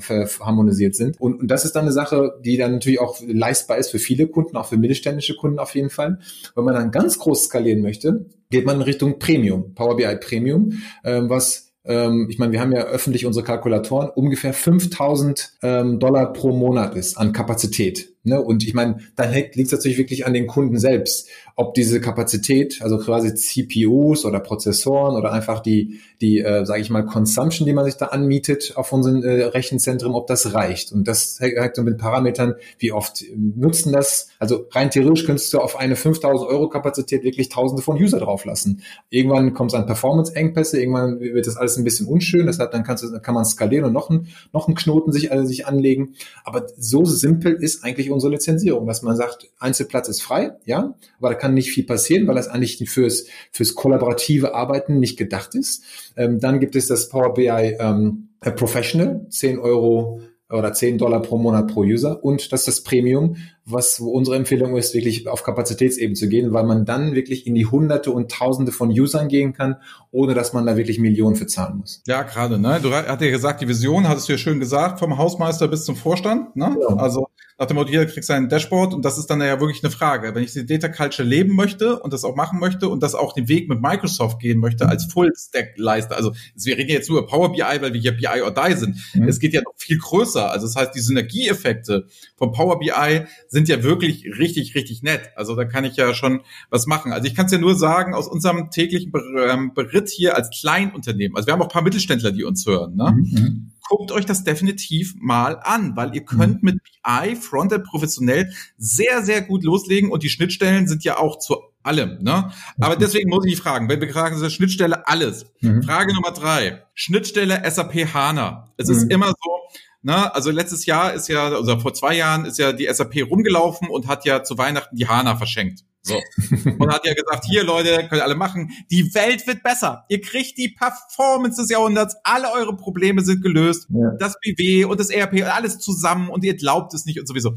[0.40, 1.20] harmonisiert sind.
[1.20, 4.26] Und, und das ist dann eine Sache, die dann natürlich auch leistbar ist für viele
[4.26, 6.18] Kunden, auch für mittelständische Kunden auf jeden Fall.
[6.54, 10.72] Wenn man dann ganz groß skalieren möchte, geht man in Richtung Premium, Power BI Premium,
[11.04, 16.32] ähm, was ähm, ich meine, wir haben ja öffentlich unsere Kalkulatoren, ungefähr 5000 ähm, Dollar
[16.32, 18.15] pro Monat ist an Kapazität.
[18.26, 18.42] Ne?
[18.42, 22.82] Und ich meine, dann liegt es natürlich wirklich an den Kunden selbst, ob diese Kapazität,
[22.82, 27.72] also quasi CPUs oder Prozessoren oder einfach die, die, äh, sage ich mal, Consumption, die
[27.72, 30.92] man sich da anmietet auf unseren äh, Rechenzentren, ob das reicht.
[30.92, 34.28] Und das hängt mit Parametern, wie oft nutzen das.
[34.38, 38.82] Also rein theoretisch könntest du auf eine 5000 Euro Kapazität wirklich Tausende von User drauflassen.
[39.08, 42.46] Irgendwann kommt es an Performance-Engpässe, irgendwann wird das alles ein bisschen unschön.
[42.46, 45.46] Deshalb dann kannst du, kann man skalieren und noch ein, noch einen Knoten sich, also
[45.46, 46.14] sich anlegen.
[46.44, 51.29] Aber so simpel ist eigentlich unsere Lizenzierung, dass man sagt, Einzelplatz ist frei, ja, aber
[51.29, 55.85] da kann nicht viel passieren, weil das eigentlich fürs, fürs kollaborative Arbeiten nicht gedacht ist.
[56.16, 61.38] Ähm, dann gibt es das Power BI ähm, Professional, 10 Euro oder 10 Dollar pro
[61.38, 66.14] Monat pro User und das ist das Premium, was unsere Empfehlung ist, wirklich auf Kapazitätsebene
[66.14, 69.76] zu gehen, weil man dann wirklich in die Hunderte und Tausende von Usern gehen kann,
[70.12, 72.02] ohne dass man da wirklich Millionen für zahlen muss.
[72.07, 72.79] Ja, gerade, ne?
[72.81, 75.96] Du hast ja gesagt, die Vision, hattest du ja schön gesagt, vom Hausmeister bis zum
[75.96, 76.76] Vorstand, ne?
[76.81, 76.96] Ja.
[76.96, 77.26] Also
[77.58, 80.34] nach dem Motto, jeder kriegt sein Dashboard und das ist dann ja wirklich eine Frage.
[80.34, 83.32] Wenn ich die Data Culture leben möchte und das auch machen möchte und das auch
[83.32, 87.52] den Weg mit Microsoft gehen möchte als Full-Stack-Leister, also wir reden jetzt nur über Power
[87.52, 88.96] BI, weil wir hier BI or Die sind.
[89.14, 89.28] Mhm.
[89.28, 90.50] Es geht ja noch viel größer.
[90.50, 95.30] Also das heißt, die Synergieeffekte von Power BI sind ja wirklich richtig, richtig nett.
[95.34, 97.12] Also da kann ich ja schon was machen.
[97.12, 101.36] Also ich kann es ja nur sagen, aus unserem täglichen ähm, Beritt hier als Kleinunternehmen,
[101.36, 103.12] also wir haben auch ein paar Mittelständler, die uns hören, ne?
[103.16, 106.72] Mhm guckt euch das definitiv mal an, weil ihr könnt mhm.
[106.72, 111.57] mit BI Frontend professionell sehr, sehr gut loslegen und die Schnittstellen sind ja auch zu
[111.83, 112.22] allem.
[112.22, 112.51] Ne?
[112.81, 115.46] Aber deswegen muss ich fragen, wenn wir fragen, ist Schnittstelle alles.
[115.61, 115.83] Mhm.
[115.83, 118.72] Frage Nummer drei, Schnittstelle SAP HANA.
[118.77, 118.94] Es mhm.
[118.94, 119.57] ist immer so,
[120.03, 120.33] Ne?
[120.33, 124.07] Also letztes Jahr ist ja, also vor zwei Jahren ist ja die SAP rumgelaufen und
[124.07, 125.81] hat ja zu Weihnachten die HANA verschenkt.
[126.06, 126.14] So.
[126.78, 128.70] Und hat ja gesagt, hier Leute, könnt ihr alle machen.
[128.90, 130.04] Die Welt wird besser.
[130.08, 132.16] Ihr kriegt die Performance des Jahrhunderts.
[132.22, 133.88] Alle eure Probleme sind gelöst.
[133.90, 134.12] Ja.
[134.18, 137.54] Das BW und das ERP, alles zusammen und ihr glaubt es nicht und sowieso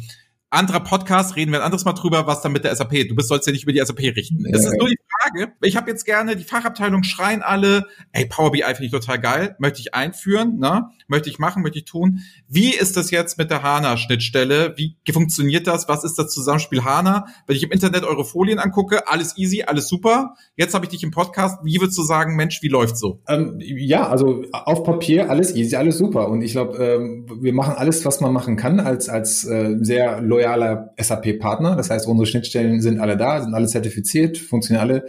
[0.49, 3.07] anderer Podcast, reden wir ein anderes Mal drüber, was dann mit der SAP.
[3.07, 4.45] Du bist, sollst ja nicht über die SAP richten.
[4.51, 8.51] Es ist nur die Frage, ich habe jetzt gerne, die Fachabteilung schreien alle, ey, Power
[8.51, 10.89] BI finde ich total geil, möchte ich einführen, ne?
[11.08, 12.19] möchte ich machen, möchte ich tun.
[12.47, 14.75] Wie ist das jetzt mit der HANA-Schnittstelle?
[14.77, 15.89] Wie funktioniert das?
[15.89, 17.25] Was ist das Zusammenspiel HANA?
[17.47, 20.36] Wenn ich im Internet eure Folien angucke, alles easy, alles super.
[20.55, 21.60] Jetzt habe ich dich im Podcast.
[21.63, 23.21] Wie würdest du sagen, Mensch, wie läuft so?
[23.27, 26.29] Ähm, ja, also auf Papier alles easy, alles super.
[26.29, 30.21] Und ich glaube, ähm, wir machen alles, was man machen kann als, als äh, sehr
[30.21, 31.75] loyaler SAP-Partner.
[31.75, 35.09] Das heißt, unsere Schnittstellen sind alle da, sind alle zertifiziert, funktionieren alle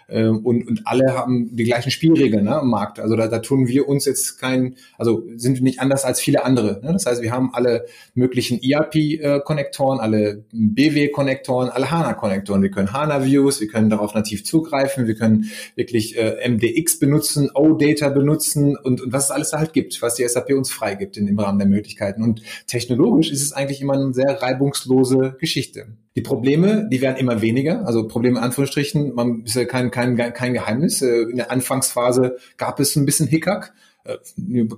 [0.11, 2.99] und, und alle haben die gleichen Spielregeln ne, am Markt.
[2.99, 6.43] Also da, da tun wir uns jetzt kein, also sind wir nicht anders als viele
[6.43, 6.81] andere.
[6.83, 6.93] Ne?
[6.93, 12.61] Das heißt, wir haben alle möglichen ERP-Konnektoren, alle BW-Konnektoren, alle HANA-Konnektoren.
[12.61, 18.09] Wir können HANA-Views, wir können darauf nativ zugreifen, wir können wirklich äh, MDX benutzen, OData
[18.09, 21.39] benutzen und, und was es alles halt gibt, was die SAP uns freigibt in, im
[21.39, 22.23] Rahmen der Möglichkeiten.
[22.23, 25.87] Und technologisch ist es eigentlich immer eine sehr reibungslose Geschichte.
[26.17, 27.85] Die Probleme, die werden immer weniger.
[27.85, 31.01] Also Probleme in Anführungsstrichen, man ist ja kein, kein, kein Geheimnis.
[31.01, 33.73] Äh, in der Anfangsphase gab es ein bisschen Hickhack.
[34.03, 34.17] Äh,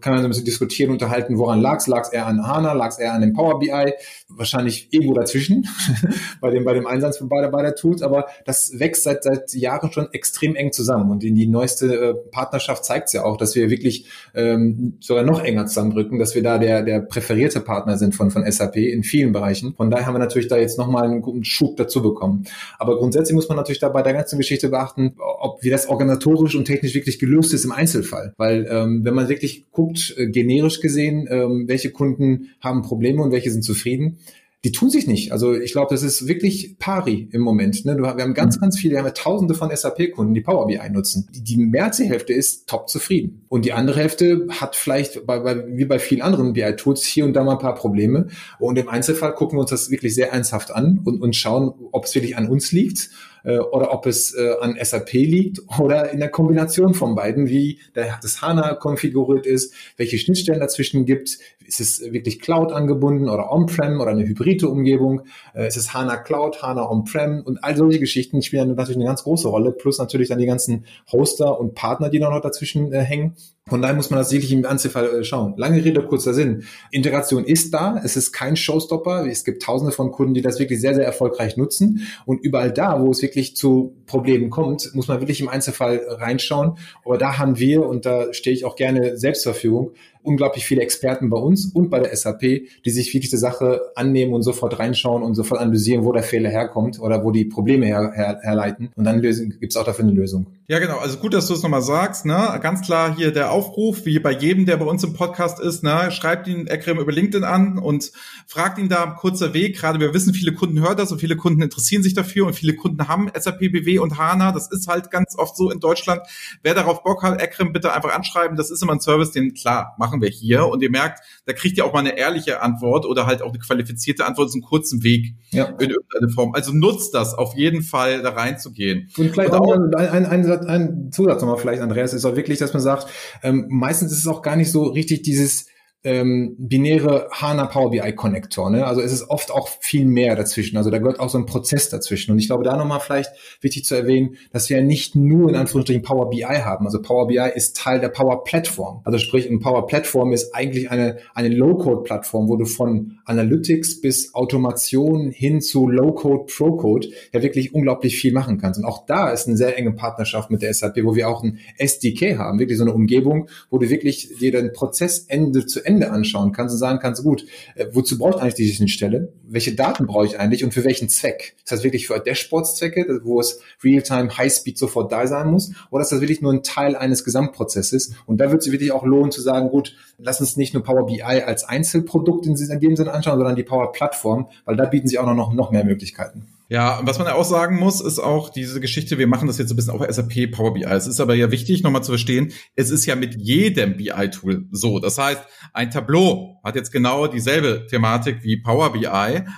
[0.02, 1.88] kann man ein bisschen diskutieren, unterhalten, woran lag es?
[1.88, 2.74] Lag es eher an HANA?
[2.74, 3.94] Lag es eher an dem Power BI?
[4.30, 5.68] Wahrscheinlich irgendwo dazwischen
[6.42, 8.02] bei dem, bei dem Einsatz von beide, beide Tools.
[8.02, 11.12] Aber das wächst seit, seit Jahren schon extrem eng zusammen.
[11.12, 15.24] Und in die neueste äh, Partnerschaft zeigt es ja auch, dass wir wirklich ähm, sogar
[15.24, 19.04] noch enger zusammenrücken, dass wir da der, der präferierte Partner sind von, von SAP in
[19.04, 19.74] vielen Bereichen.
[19.76, 22.46] Von daher haben wir natürlich da jetzt nochmal einen guten Schub dazu bekommen.
[22.78, 26.56] Aber grundsätzlich muss man natürlich da bei der ganzen Geschichte beachten, ob wie das organisatorisch
[26.56, 28.34] und technisch wirklich gelöst ist im Einzelfall.
[28.38, 33.22] Weil ähm, wenn wenn man wirklich guckt, äh, generisch gesehen, ähm, welche Kunden haben Probleme
[33.22, 34.18] und welche sind zufrieden,
[34.64, 35.32] die tun sich nicht.
[35.34, 37.84] Also ich glaube, das ist wirklich pari im Moment.
[37.86, 37.98] Ne?
[37.98, 38.62] Wir haben ganz, mhm.
[38.62, 41.28] ganz viele, wir haben ja tausende von SAP-Kunden, die Power BI nutzen.
[41.36, 43.46] Die, die mehr als die Hälfte ist top zufrieden.
[43.50, 47.34] Und die andere Hälfte hat vielleicht, bei, bei, wie bei vielen anderen BI-Tools, hier und
[47.34, 48.30] da mal ein paar Probleme.
[48.58, 52.06] Und im Einzelfall gucken wir uns das wirklich sehr ernsthaft an und, und schauen, ob
[52.06, 53.10] es wirklich an uns liegt
[53.44, 57.80] äh, oder ob es äh, an SAP liegt oder in der Kombination von beiden, wie
[57.96, 63.52] der, das HANA konfiguriert ist, welche Schnittstellen dazwischen gibt, ist es wirklich Cloud angebunden oder
[63.52, 65.24] On-Prem oder eine hybride Umgebung,
[65.56, 67.42] äh, ist es HANA Cloud, HANA On-Prem?
[67.44, 70.86] Und all solche Geschichten spielen natürlich eine ganz große Rolle, plus natürlich dann die ganzen
[71.12, 73.36] Hoster und Partner, die noch dazwischen äh, hängen.
[73.70, 75.54] Von daher muss man das wirklich im Einzelfall äh, schauen.
[75.56, 76.66] Lange Rede, kurzer Sinn.
[76.92, 78.02] Integration ist da.
[78.04, 79.26] Es ist kein Showstopper.
[79.26, 82.06] Es gibt tausende von Kunden, die das wirklich sehr, sehr erfolgreich nutzen.
[82.26, 86.74] Und überall da, wo es wirklich zu Problemen kommt, muss man wirklich im Einzelfall reinschauen.
[87.06, 90.82] Aber da haben wir, und da stehe ich auch gerne selbst zur Verfügung, unglaublich viele
[90.82, 94.80] Experten bei uns und bei der SAP, die sich wirklich die Sache annehmen und sofort
[94.80, 98.92] reinschauen und sofort analysieren, wo der Fehler herkommt oder wo die Probleme her, her, herleiten.
[98.96, 100.48] Und dann gibt es auch dafür eine Lösung.
[100.68, 100.98] Ja, genau.
[100.98, 102.26] Also gut, dass du es nochmal sagst.
[102.26, 102.58] Ne?
[102.62, 105.84] Ganz klar hier der Aufruf, wie bei jedem, der bei uns im Podcast ist.
[105.84, 106.10] Ne?
[106.10, 108.14] Schreibt ihn Ekrem über LinkedIn an und
[108.48, 109.76] fragt ihn da kurzer Weg.
[109.76, 112.76] Gerade wir wissen, viele Kunden hören das und viele Kunden interessieren sich dafür und viele
[112.76, 114.54] Kunden haben SAP BW und HANA.
[114.54, 116.22] Das ist halt ganz oft so in Deutschland.
[116.62, 118.56] Wer darauf Bock hat, Ekrem bitte einfach anschreiben.
[118.56, 120.68] Das ist immer ein Service, den klar machen wir hier.
[120.68, 123.60] Und ihr merkt, da kriegt ihr auch mal eine ehrliche Antwort oder halt auch eine
[123.60, 125.66] qualifizierte Antwort, so einen kurzen Weg ja.
[125.66, 126.54] in irgendeiner Form.
[126.54, 129.10] Also nutzt das auf jeden Fall, da reinzugehen.
[129.18, 132.36] Und vielleicht und auch, auch ein, ein, ein, ein Zusatz nochmal vielleicht, Andreas, ist auch
[132.36, 133.08] wirklich, dass man sagt,
[133.42, 135.68] ähm, meistens ist es auch gar nicht so richtig dieses
[136.04, 138.70] ähm, binäre HANA Power BI Konnektor.
[138.70, 138.86] Ne?
[138.86, 140.76] Also es ist oft auch viel mehr dazwischen.
[140.76, 142.32] Also da gehört auch so ein Prozess dazwischen.
[142.32, 145.56] Und ich glaube, da nochmal vielleicht wichtig zu erwähnen, dass wir ja nicht nur in
[145.56, 146.86] Anführungsstrichen Power BI haben.
[146.86, 149.02] Also Power BI ist Teil der Power Platform.
[149.06, 154.36] Also sprich, ein Power Platform ist eigentlich eine, eine Low-Code-Plattform, wo du von Analytics bis
[154.36, 158.78] Automation hin zu Low-Code, Pro-Code ja wirklich unglaublich viel machen kannst.
[158.78, 161.60] Und auch da ist eine sehr enge Partnerschaft mit der SAP, wo wir auch ein
[161.78, 165.93] SDK haben, wirklich so eine Umgebung, wo du wirklich dir den Prozess Ende zu Ende
[166.02, 169.34] anschauen kannst und sagen kannst, gut, äh, wozu brauche ich eigentlich diese Schnittstelle?
[169.48, 171.56] Welche Daten brauche ich eigentlich und für welchen Zweck?
[171.58, 175.72] Ist das wirklich für Dashboards-Zwecke, wo es Real-Time, High-Speed sofort da sein muss?
[175.92, 178.16] Oder ist das wirklich nur ein Teil eines Gesamtprozesses?
[178.26, 181.06] Und da wird es wirklich auch lohnen zu sagen, gut, lass uns nicht nur Power
[181.06, 185.20] BI als Einzelprodukt in dem Sinne anschauen, sondern die Power Plattform, weil da bieten sich
[185.20, 186.48] auch noch, noch mehr Möglichkeiten.
[186.70, 189.72] Ja, was man ja auch sagen muss, ist auch diese Geschichte, wir machen das jetzt
[189.72, 190.86] ein bisschen auf SAP Power BI.
[190.86, 195.00] Es ist aber ja wichtig, nochmal zu verstehen, es ist ja mit jedem BI-Tool so.
[195.00, 195.42] Das heißt,
[195.74, 199.06] ein Tableau hat jetzt genau dieselbe Thematik wie Power BI.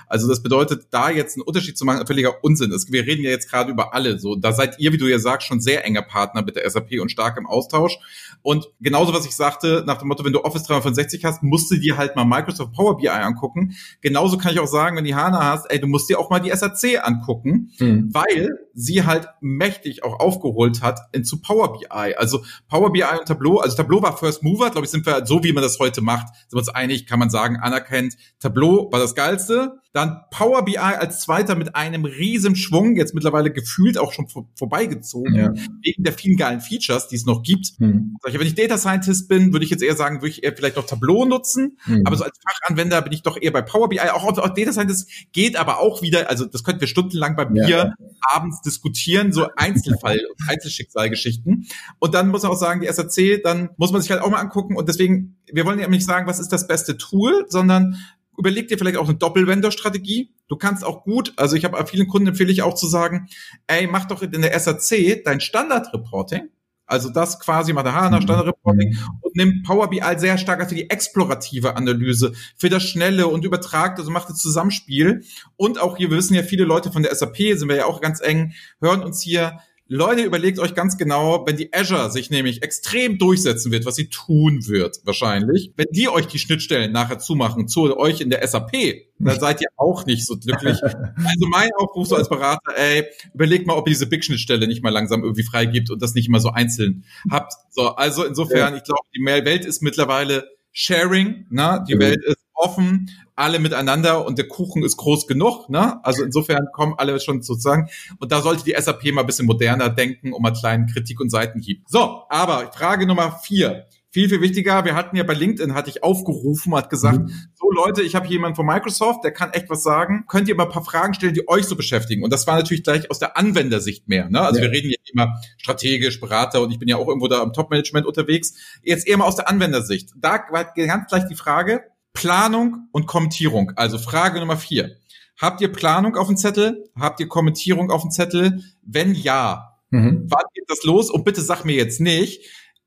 [0.08, 2.90] Also das bedeutet, da jetzt einen Unterschied zu machen, völliger Unsinn ist.
[2.90, 4.18] Wir reden ja jetzt gerade über alle.
[4.18, 7.00] So, da seid ihr, wie du ja sagst, schon sehr enger Partner mit der SAP
[7.00, 7.96] und stark im Austausch.
[8.42, 11.76] Und genauso, was ich sagte, nach dem Motto, wenn du Office 365 hast, musst du
[11.76, 13.76] dir halt mal Microsoft Power BI angucken.
[14.00, 16.40] Genauso kann ich auch sagen, wenn du HANA hast, ey, du musst dir auch mal
[16.40, 18.08] die SAC angucken, mhm.
[18.12, 22.14] weil sie halt mächtig auch aufgeholt hat zu Power BI.
[22.16, 25.42] Also Power BI und Tableau, also Tableau war First Mover, glaube ich, sind wir so,
[25.42, 28.16] wie man das heute macht, sind wir uns einig, kann man sagen, anerkennt.
[28.38, 29.80] Tableau war das Geilste.
[29.92, 34.46] Dann Power BI als Zweiter mit einem riesen Schwung, jetzt mittlerweile gefühlt auch schon vor,
[34.54, 35.54] vorbeigezogen, ja.
[35.82, 37.68] wegen der vielen geilen Features, die es noch gibt.
[37.78, 38.18] Hm.
[38.22, 40.84] Wenn ich Data Scientist bin, würde ich jetzt eher sagen, würde ich eher vielleicht noch
[40.84, 41.78] Tableau nutzen.
[41.84, 42.02] Hm.
[42.04, 44.00] Aber so als Fachanwender bin ich doch eher bei Power BI.
[44.00, 47.68] Auch, auch Data Scientist geht aber auch wieder, also das könnten wir stundenlang bei Bier
[47.68, 47.94] ja.
[48.34, 51.66] abends diskutieren, so Einzelfall, Einzelschicksalgeschichten.
[51.98, 54.40] Und dann muss man auch sagen, die SAC, dann muss man sich halt auch mal
[54.40, 54.76] angucken.
[54.76, 57.96] Und deswegen, wir wollen ja nicht sagen, was ist das beste Tool, sondern
[58.38, 60.34] überleg dir vielleicht auch eine Doppelvendor-Strategie.
[60.48, 63.28] Du kannst auch gut, also ich habe vielen Kunden empfehle ich auch zu sagen,
[63.66, 66.48] ey, mach doch in der SAC dein Standard-Reporting.
[66.86, 70.74] Also das quasi mal der HANA Standard Reporting und nimm Power BI sehr stark für
[70.74, 75.24] die explorative Analyse, für das schnelle und übertragt, also macht das Zusammenspiel.
[75.56, 78.00] Und auch hier, wir wissen ja, viele Leute von der SAP sind wir ja auch
[78.00, 82.64] ganz eng, hören uns hier Leute, überlegt euch ganz genau, wenn die Azure sich nämlich
[82.64, 87.68] extrem durchsetzen wird, was sie tun wird, wahrscheinlich, wenn die euch die Schnittstellen nachher zumachen
[87.68, 88.72] zu euch in der SAP,
[89.20, 90.78] dann seid ihr auch nicht so glücklich.
[91.16, 94.90] Also mein Aufruf so als Berater, ey, überlegt mal, ob ihr diese Big-Schnittstelle nicht mal
[94.90, 97.52] langsam irgendwie freigibt und das nicht immer so einzeln habt.
[97.70, 101.84] So, also insofern, ich glaube, die Welt ist mittlerweile Sharing, ne?
[101.88, 102.00] Die mhm.
[102.00, 105.68] Welt ist offen, alle miteinander und der Kuchen ist groß genug.
[105.68, 106.04] Ne?
[106.04, 107.88] Also insofern kommen alle schon sozusagen.
[108.18, 111.30] Und da sollte die SAP mal ein bisschen moderner denken, um mal kleinen Kritik und
[111.30, 111.84] Seitenhieb.
[111.86, 113.86] So, aber Frage Nummer vier.
[114.10, 117.48] Viel, viel wichtiger, wir hatten ja bei LinkedIn, hatte ich aufgerufen, hat gesagt, mhm.
[117.52, 120.24] so Leute, ich habe hier jemanden von Microsoft, der kann echt was sagen.
[120.26, 122.24] Könnt ihr mal ein paar Fragen stellen, die euch so beschäftigen?
[122.24, 124.30] Und das war natürlich gleich aus der Anwendersicht mehr.
[124.30, 124.40] Ne?
[124.40, 124.64] Also ja.
[124.64, 128.06] wir reden ja immer strategisch, Berater und ich bin ja auch irgendwo da im Top-Management
[128.06, 128.54] unterwegs.
[128.82, 130.12] Jetzt eher mal aus der Anwendersicht.
[130.16, 131.82] Da war ganz gleich die Frage,
[132.16, 133.72] Planung und Kommentierung.
[133.76, 134.96] Also Frage Nummer vier.
[135.38, 136.88] Habt ihr Planung auf dem Zettel?
[136.98, 138.64] Habt ihr Kommentierung auf dem Zettel?
[138.82, 140.24] Wenn ja, mhm.
[140.28, 141.10] wann geht das los?
[141.10, 142.42] Und bitte sag mir jetzt nicht,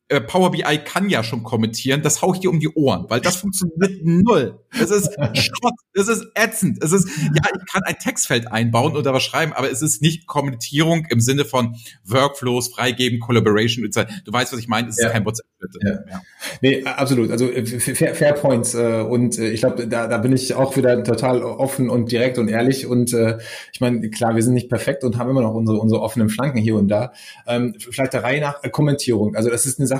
[0.10, 3.22] äh, Power BI kann ja schon kommentieren, das hau ich dir um die Ohren, weil
[3.22, 4.60] das funktioniert null.
[4.72, 6.84] Es ist Schrott, es ist ätzend.
[6.84, 10.26] Es ist, ja, ich kann ein Textfeld einbauen oder was schreiben, aber es ist nicht
[10.26, 13.88] Kommentierung im Sinne von Workflows, freigeben, Collaboration.
[13.90, 15.12] Du weißt, was ich meine, es ist ja.
[15.12, 15.46] kein WhatsApp.
[15.84, 15.92] Ja.
[15.92, 16.22] ja.
[16.62, 17.30] Nee, absolut.
[17.30, 18.74] Also äh, fair, fair points.
[18.74, 22.48] Äh, und ich glaube, da, da bin ich auch wieder total offen und direkt und
[22.48, 22.88] ehrlich.
[22.88, 23.14] Und
[23.74, 26.58] ich meine, klar, wir sind nicht perfekt und haben immer noch unsere, unsere offenen Flanken
[26.58, 27.12] hier und da.
[27.48, 29.36] Ähm, vielleicht der Reihe nach Kommentierung.
[29.36, 29.99] Also das ist eine Sache,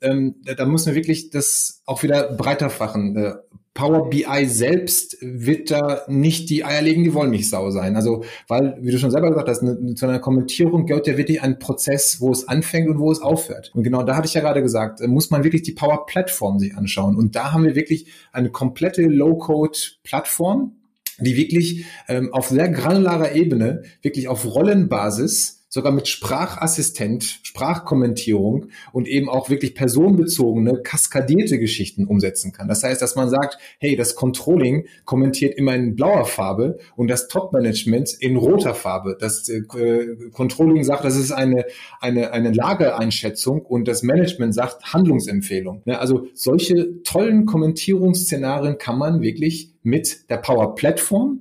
[0.00, 3.16] ähm, da, da muss man wirklich das auch wieder breiter fachen.
[3.16, 3.34] Äh,
[3.74, 7.96] Power BI selbst wird da nicht die eierlegende Wollmilchsau sein.
[7.96, 11.42] Also, weil, wie du schon selber gesagt hast, eine, zu einer Kommentierung gehört ja wirklich
[11.42, 13.72] ein Prozess, wo es anfängt und wo es aufhört.
[13.74, 16.60] Und genau da hatte ich ja gerade gesagt, äh, muss man wirklich die Power Plattform
[16.60, 17.16] sich anschauen.
[17.16, 20.76] Und da haben wir wirklich eine komplette Low-Code-Plattform,
[21.18, 29.08] die wirklich ähm, auf sehr granularer Ebene, wirklich auf Rollenbasis sogar mit Sprachassistent, Sprachkommentierung und
[29.08, 32.68] eben auch wirklich personenbezogene, kaskadierte Geschichten umsetzen kann.
[32.68, 37.26] Das heißt, dass man sagt, hey, das Controlling kommentiert immer in blauer Farbe und das
[37.26, 39.16] Top-Management in roter Farbe.
[39.18, 39.62] Das äh,
[40.32, 41.64] Controlling sagt, das ist eine,
[42.00, 45.82] eine, eine Lageeinschätzung und das Management sagt Handlungsempfehlung.
[45.86, 51.40] Ja, also solche tollen Kommentierungsszenarien kann man wirklich mit der Power Platform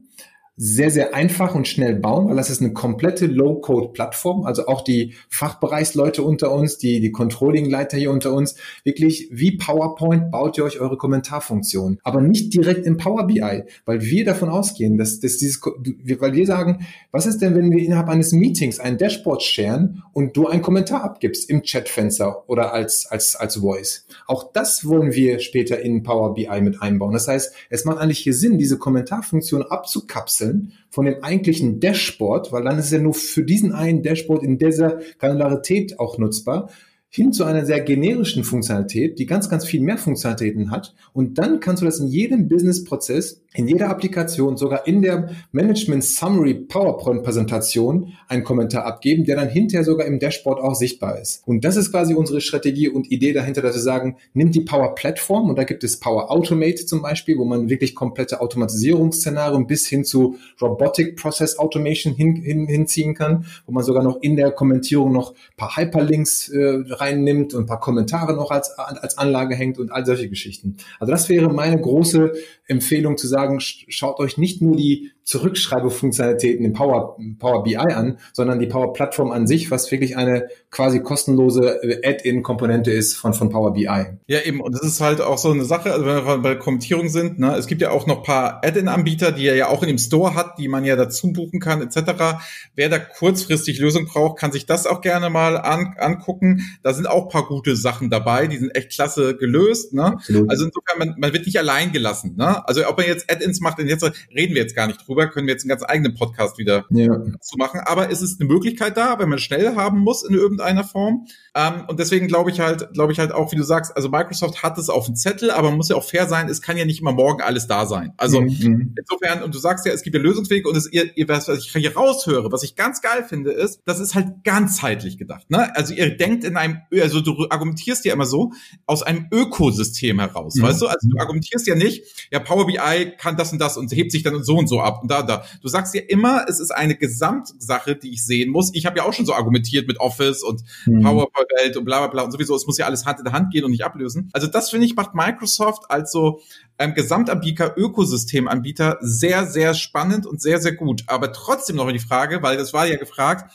[0.55, 4.45] sehr, sehr einfach und schnell bauen, weil das ist eine komplette Low-Code-Plattform.
[4.45, 10.29] Also auch die Fachbereichsleute unter uns, die, die Controlling-Leiter hier unter uns, wirklich wie PowerPoint
[10.29, 11.99] baut ihr euch eure Kommentarfunktion.
[12.03, 16.45] Aber nicht direkt in Power BI, weil wir davon ausgehen, dass, dass dieses, weil wir
[16.45, 20.61] sagen, was ist denn, wenn wir innerhalb eines Meetings ein Dashboard sharen und du einen
[20.61, 24.05] Kommentar abgibst im Chatfenster oder als, als, als Voice?
[24.27, 27.13] Auch das wollen wir später in Power BI mit einbauen.
[27.13, 32.51] Das heißt, es macht eigentlich hier Sinn, diese Kommentarfunktion abzukapseln abkapseln von dem eigentlichen Dashboard,
[32.51, 36.69] weil dann ist ja nur für diesen einen Dashboard in dieser Granularität auch nutzbar
[37.09, 40.95] hin zu einer sehr generischen Funktionalität, die ganz, ganz viel mehr Funktionalitäten hat.
[41.13, 46.03] Und dann kannst du das in jedem Business-Prozess in jeder Applikation, sogar in der Management
[46.03, 51.47] Summary PowerPoint Präsentation einen Kommentar abgeben, der dann hinterher sogar im Dashboard auch sichtbar ist.
[51.47, 54.95] Und das ist quasi unsere Strategie und Idee dahinter, dass wir sagen, nimmt die Power
[54.95, 59.87] Platform und da gibt es Power Automate zum Beispiel, wo man wirklich komplette Automatisierungsszenarien bis
[59.87, 64.51] hin zu Robotic Process Automation hin, hin, hinziehen kann, wo man sogar noch in der
[64.51, 69.91] Kommentierung noch paar Hyperlinks äh, reinnimmt und paar Kommentare noch als, als Anlage hängt und
[69.91, 70.77] all solche Geschichten.
[70.99, 72.33] Also das wäre meine große
[72.67, 78.59] Empfehlung zu sagen, schaut euch nicht nur die Zurückschreibefunktionalitäten im Power, Power BI an, sondern
[78.59, 83.49] die Power Plattform an sich, was wirklich eine quasi kostenlose äh, Add-in-Komponente ist von, von
[83.49, 83.85] Power BI.
[84.27, 84.59] Ja, eben.
[84.59, 87.55] Und das ist halt auch so eine Sache, also wenn wir bei Kommentierung sind, ne,
[87.55, 90.59] es gibt ja auch noch paar Add-in-Anbieter, die er ja auch in dem Store hat,
[90.59, 92.41] die man ja dazu buchen kann, etc.
[92.75, 96.63] Wer da kurzfristig Lösung braucht, kann sich das auch gerne mal an, angucken.
[96.83, 99.93] Da sind auch paar gute Sachen dabei, die sind echt klasse gelöst.
[99.93, 100.17] Ne?
[100.47, 102.35] Also insofern, man, man wird nicht allein gelassen.
[102.35, 102.67] Ne?
[102.67, 104.03] Also ob man jetzt Add-ins macht, jetzt
[104.35, 106.85] reden wir jetzt gar nicht drüber drüber, können wir jetzt einen ganz eigenen Podcast wieder
[106.89, 107.23] ja.
[107.39, 107.81] zu machen.
[107.85, 111.27] Aber es ist eine Möglichkeit da, wenn man schnell haben muss in irgendeiner Form.
[111.55, 114.63] Ähm, und deswegen glaube ich halt, glaube ich halt auch, wie du sagst, also Microsoft
[114.63, 116.85] hat es auf dem Zettel, aber man muss ja auch fair sein, es kann ja
[116.85, 118.13] nicht immer morgen alles da sein.
[118.17, 118.95] Also mhm.
[118.97, 121.71] insofern, und du sagst ja, es gibt ja Lösungswege und es, ihr, ihr, was ich
[121.71, 125.49] hier raushöre, was ich ganz geil finde, ist, das ist halt ganzheitlich gedacht.
[125.49, 125.75] Ne?
[125.75, 128.51] Also ihr denkt in einem, also du argumentierst ja immer so
[128.85, 130.63] aus einem Ökosystem heraus, mhm.
[130.63, 130.87] weißt du?
[130.87, 134.23] Also du argumentierst ja nicht, ja, Power BI kann das und das und hebt sich
[134.23, 135.43] dann so und so ab und da, da.
[135.61, 138.71] Du sagst ja immer, es ist eine Gesamtsache, die ich sehen muss.
[138.73, 141.01] Ich habe ja auch schon so argumentiert mit Office und mhm.
[141.01, 143.65] PowerPoint und bla bla bla und sowieso, es muss ja alles Hand in Hand gehen
[143.65, 144.29] und nicht ablösen.
[144.33, 146.41] Also das finde ich macht Microsoft als so
[146.79, 151.03] ähm, Gesamtanbieter, Ökosystemanbieter sehr, sehr spannend und sehr, sehr gut.
[151.07, 153.51] Aber trotzdem noch die Frage, weil das war ja gefragt,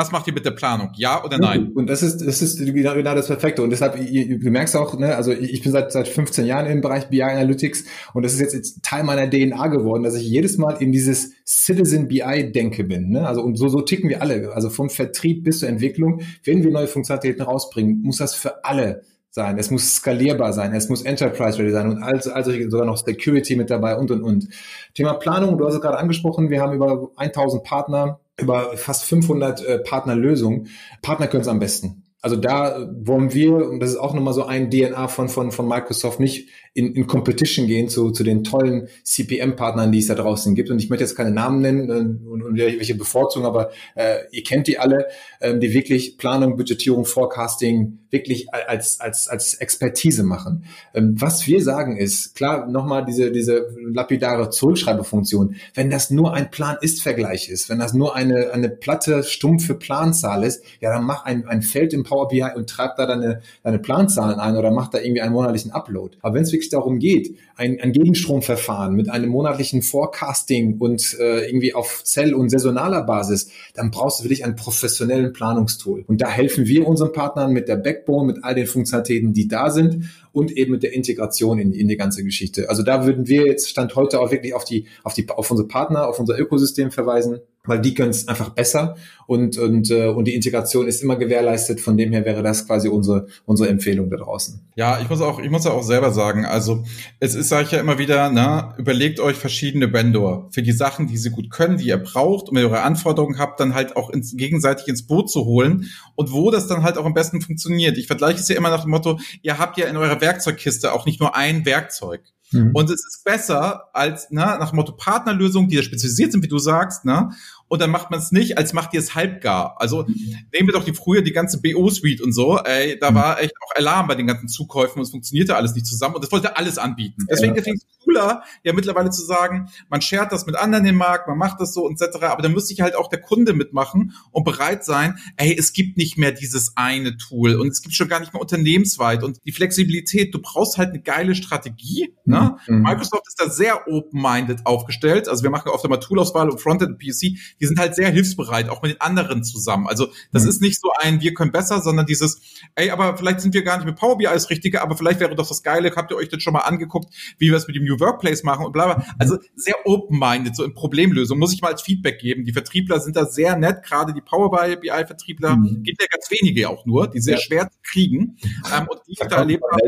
[0.00, 0.92] was macht ihr mit der Planung?
[0.94, 1.72] Ja oder nein?
[1.74, 3.62] Und das ist, das ist genau, genau das Perfekte.
[3.62, 7.08] Und deshalb, du merkst auch, ne, also ich bin seit, seit 15 Jahren im Bereich
[7.10, 7.84] BI Analytics
[8.14, 11.32] und das ist jetzt, jetzt Teil meiner DNA geworden, dass ich jedes Mal in dieses
[11.46, 13.10] Citizen BI denke bin.
[13.10, 13.28] Ne?
[13.28, 14.52] Also und so, so ticken wir alle.
[14.54, 16.22] Also vom Vertrieb bis zur Entwicklung.
[16.44, 20.88] Wenn wir neue Funktionalitäten rausbringen, muss das für alle sein, es muss skalierbar sein, es
[20.88, 24.48] muss enterprise-ready sein und also, also sogar noch Security mit dabei und und und.
[24.94, 29.64] Thema Planung, du hast es gerade angesprochen, wir haben über 1000 Partner, über fast 500
[29.64, 30.68] äh, Partnerlösungen.
[31.02, 32.04] Partner können es am besten.
[32.22, 35.66] Also da wollen wir, und das ist auch nochmal so ein DNA von, von, von
[35.66, 40.54] Microsoft, nicht in, in Competition gehen zu, zu den tollen CPM-Partnern, die es da draußen
[40.54, 40.68] gibt.
[40.68, 44.42] Und ich möchte jetzt keine Namen nennen äh, und, und welche bevorzugen, aber äh, ihr
[44.42, 45.06] kennt die alle,
[45.40, 50.64] äh, die wirklich Planung, Budgetierung, Forecasting wirklich als, als, als Expertise machen.
[50.94, 55.56] Ähm, was wir sagen ist, klar, nochmal diese, diese lapidare Zurückschreibefunktion.
[55.74, 60.64] Wenn das nur ein Plan-Ist-Vergleich ist, wenn das nur eine, eine platte, stumpfe Planzahl ist,
[60.80, 64.40] ja, dann mach ein, ein Feld im Power BI und treib da deine, deine Planzahlen
[64.40, 66.16] ein oder mach da irgendwie einen monatlichen Upload.
[66.22, 71.46] Aber wenn es wirklich darum geht, ein, ein Gegenstromverfahren mit einem monatlichen Forecasting und äh,
[71.46, 76.04] irgendwie auf Zell- und saisonaler Basis, dann brauchst du wirklich einen professionellen Planungstool.
[76.06, 79.70] Und da helfen wir unseren Partnern mit der Backbone, mit all den Funktionalitäten, die da
[79.70, 82.68] sind und eben mit der Integration in, in die ganze Geschichte.
[82.68, 85.68] Also da würden wir jetzt Stand heute auch wirklich auf die, auf die, auf unsere
[85.68, 88.96] Partner, auf unser Ökosystem verweisen weil die können es einfach besser
[89.30, 91.80] und, und, äh, und die Integration ist immer gewährleistet.
[91.80, 94.60] Von dem her wäre das quasi unsere, unsere Empfehlung da draußen.
[94.74, 96.82] Ja, ich muss auch, ich muss auch selber sagen, also
[97.20, 101.06] es ist, sage ich ja immer wieder, na, überlegt euch verschiedene Vendor für die Sachen,
[101.06, 103.94] die sie gut können, die ihr braucht und wenn ihr eure Anforderungen habt, dann halt
[103.94, 107.40] auch ins, gegenseitig ins Boot zu holen und wo das dann halt auch am besten
[107.40, 107.98] funktioniert.
[107.98, 111.06] Ich vergleiche es ja immer nach dem Motto, ihr habt ja in eurer Werkzeugkiste auch
[111.06, 112.22] nicht nur ein Werkzeug.
[112.52, 112.72] Mhm.
[112.74, 116.48] Und es ist besser als ne, nach dem Motto Partnerlösungen, die da spezialisiert sind, wie
[116.48, 117.30] du sagst, ne?
[117.70, 119.76] Und dann macht man es nicht, als macht ihr es halbgar.
[119.80, 123.54] Also nehmen wir doch die früher die ganze BO-Suite und so, ey, da war echt
[123.62, 126.56] auch Alarm bei den ganzen Zukäufen und es funktionierte alles nicht zusammen und das wollte
[126.56, 127.26] alles anbieten.
[127.30, 130.96] Deswegen finde ich es cooler, ja mittlerweile zu sagen, man schert das mit anderen im
[130.96, 133.52] Markt, man macht das so und etc., aber dann müsste ich halt auch der Kunde
[133.52, 137.94] mitmachen und bereit sein, ey, es gibt nicht mehr dieses eine Tool und es gibt
[137.94, 142.16] schon gar nicht mehr unternehmensweit und die Flexibilität, du brauchst halt eine geile Strategie.
[142.24, 142.56] Ne?
[142.66, 142.82] Mhm.
[142.82, 146.98] Microsoft ist da sehr open-minded aufgestellt, also wir machen oft immer Toolauswahl und Frontend und
[146.98, 149.86] PSC, die sind halt sehr hilfsbereit, auch mit den anderen zusammen.
[149.86, 150.48] Also das mhm.
[150.48, 152.40] ist nicht so ein, wir können besser, sondern dieses,
[152.74, 155.34] ey, aber vielleicht sind wir gar nicht mit Power BI das Richtige, aber vielleicht wäre
[155.34, 157.84] doch das Geile, habt ihr euch das schon mal angeguckt, wie wir es mit dem
[157.84, 159.04] New Workplace machen und bla bla.
[159.18, 162.44] Also sehr open-minded, so in Problemlösung, muss ich mal als Feedback geben.
[162.44, 165.82] Die Vertriebler sind da sehr nett, gerade die Power BI-Vertriebler, mhm.
[165.82, 167.40] gibt ja ganz wenige auch nur, die sehr ja.
[167.40, 168.36] schwer zu kriegen.
[168.74, 169.80] Ähm, und die ich da erlebt habe,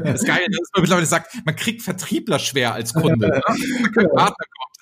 [0.00, 3.40] das ist geil, dass man mittlerweile sagt, man kriegt Vertriebler schwer als Kunde.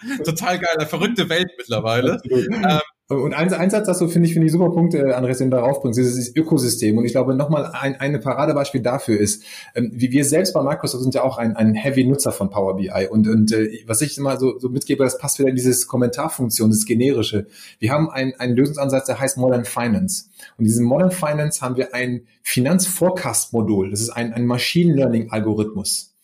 [0.03, 0.17] Ne?
[0.25, 2.23] Total geil, eine verrückte Welt mittlerweile.
[2.25, 2.81] Ähm,
[3.15, 5.51] und ein, ein Satz, das so finde ich, finde ich super Punkt, äh, Andres, den
[5.51, 6.97] du darauf bringst, dieses Ökosystem.
[6.97, 9.43] Und ich glaube, nochmal ein, ein Paradebeispiel dafür ist,
[9.75, 13.09] ähm, wie wir selbst bei Microsoft sind ja auch ein, ein Heavy-Nutzer von Power BI.
[13.11, 16.71] Und, und äh, was ich immer so, so mitgebe, das passt wieder in dieses Kommentarfunktion,
[16.71, 17.49] das Generische.
[17.81, 20.27] Wir haben einen, einen Lösungsansatz, der heißt Modern Finance.
[20.57, 23.91] Und in diesem Modern Finance haben wir ein Finanzforecast-Modul.
[23.91, 26.15] Das ist ein, ein Machine Learning-Algorithmus.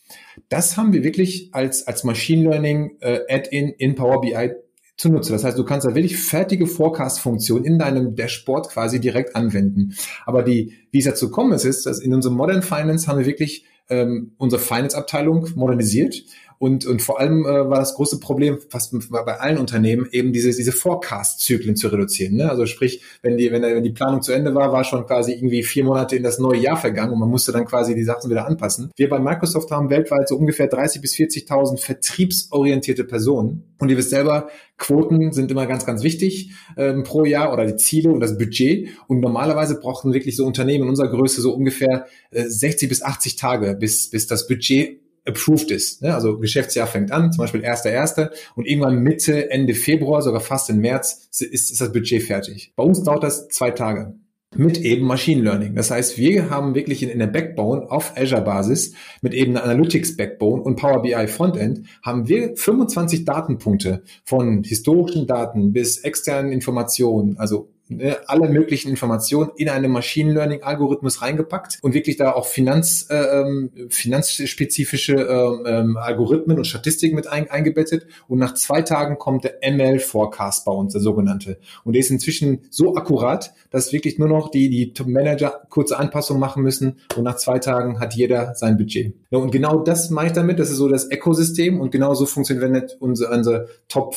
[0.49, 4.53] Das haben wir wirklich als, als Machine Learning äh, Add-in in Power BI
[4.97, 5.32] zunutze.
[5.32, 9.94] Das heißt, du kannst da wirklich fertige Forecast-Funktionen in deinem Dashboard quasi direkt anwenden.
[10.24, 13.26] Aber die, wie es dazu kommen ist, ist, dass in unserem Modern Finance haben wir
[13.26, 16.24] wirklich ähm, unsere Finance-Abteilung modernisiert
[16.59, 20.50] und, und vor allem äh, war das große Problem fast bei allen Unternehmen eben diese,
[20.50, 22.36] diese Forecast-Zyklen zu reduzieren.
[22.36, 22.50] Ne?
[22.50, 25.62] Also sprich, wenn die, wenn, wenn die Planung zu Ende war, war schon quasi irgendwie
[25.62, 28.46] vier Monate in das neue Jahr vergangen und man musste dann quasi die Sachen wieder
[28.46, 28.90] anpassen.
[28.96, 33.74] Wir bei Microsoft haben weltweit so ungefähr 30 bis 40.000 vertriebsorientierte Personen.
[33.78, 34.48] Und ihr wisst selber,
[34.78, 38.88] Quoten sind immer ganz, ganz wichtig ähm, pro Jahr oder die Ziele und das Budget.
[39.07, 43.36] Und normalerweise brauchen wirklich so Unternehmen in unserer Größe so ungefähr äh, 60 bis 80
[43.36, 46.02] Tage, bis, bis das Budget approved ist.
[46.02, 46.14] Ne?
[46.14, 48.30] Also Geschäftsjahr fängt an, zum Beispiel 1.1.
[48.54, 52.72] und irgendwann Mitte, Ende Februar, sogar fast im März, ist, ist das Budget fertig.
[52.76, 54.14] Bei uns dauert das zwei Tage
[54.54, 55.74] mit eben Machine Learning.
[55.74, 60.62] Das heißt, wir haben wirklich in, in der Backbone auf Azure-Basis mit eben einer Analytics-Backbone
[60.62, 67.68] und Power BI Frontend haben wir 25 Datenpunkte von historischen Daten bis externen Informationen, also
[67.89, 73.07] ne, alle möglichen Informationen in einen Machine Learning Algorithmus reingepackt und wirklich da auch Finanz,
[73.11, 79.18] äh, ähm, finanzspezifische äh, äh, Algorithmen und Statistiken mit ein, eingebettet und nach zwei Tagen
[79.18, 81.59] kommt der ML Forecast bei uns, der sogenannte.
[81.84, 86.41] Und der ist inzwischen so akkurat, dass wirklich nur noch die, die Manager kurze Anpassungen
[86.41, 89.14] machen müssen und nach zwei Tagen hat jeder sein Budget.
[89.30, 92.26] Ja, und genau das mache ich damit, das ist so das Ökosystem und genau so
[92.26, 94.14] funktioniert unsere, unsere Top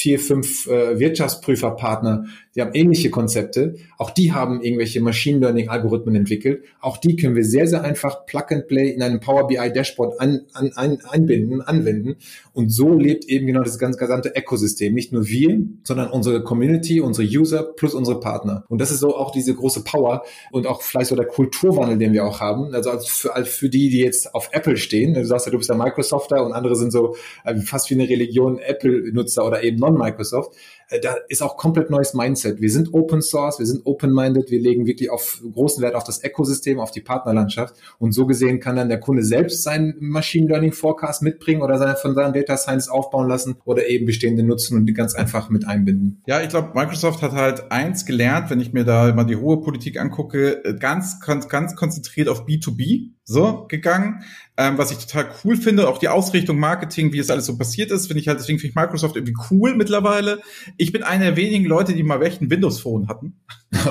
[0.00, 2.24] vier, fünf äh, Wirtschaftsprüferpartner,
[2.54, 3.76] die haben ähnliche Konzepte.
[3.98, 6.64] Auch die haben irgendwelche Machine Learning Algorithmen entwickelt.
[6.80, 10.20] Auch die können wir sehr, sehr einfach Plug and Play in einem Power BI Dashboard
[10.20, 12.16] an, an, ein, einbinden, anwenden.
[12.52, 14.94] Und so lebt eben genau das ganze gesamte Ökosystem.
[14.94, 18.64] Nicht nur wir, sondern unsere Community, unsere User plus unsere Partner.
[18.68, 22.12] Und das ist so auch diese große Power und auch vielleicht so der Kulturwandel, den
[22.12, 22.74] wir auch haben.
[22.74, 25.14] Also als für, als für die, die jetzt auf Apple stehen.
[25.14, 28.08] Du sagst ja, du bist ja Microsofter und andere sind so äh, fast wie eine
[28.08, 30.54] Religion Apple-Nutzer oder eben Non-Microsoft.
[30.54, 30.60] Äh,
[31.02, 32.60] da ist auch komplett neues Mindset.
[32.60, 36.22] Wir sind Open Source, wir sind open-minded, wir legen wirklich auf großen Wert auf das
[36.24, 37.76] Ökosystem, auf die Partnerlandschaft.
[37.98, 41.96] Und so gesehen kann dann der Kunde selbst seinen Machine Learning Forecast mitbringen oder seine,
[41.96, 45.66] von seinen Data Science aufbauen lassen oder eben bestehende nutzen und die ganz einfach mit
[45.66, 46.22] einbinden.
[46.26, 49.60] Ja, ich glaube, Microsoft hat halt eins gelernt, wenn ich mir da mal die hohe
[49.60, 54.24] Politik angucke, äh, ganz, ganz, ganz konzentriert auf B2B so gegangen.
[54.56, 57.90] Ähm, was ich total cool finde, auch die Ausrichtung Marketing, wie es alles so passiert
[57.90, 60.40] ist, finde ich halt, deswegen finde ich Microsoft irgendwie cool mittlerweile.
[60.80, 63.38] Ich bin einer der wenigen Leute, die mal echt ein Windows-Phone hatten.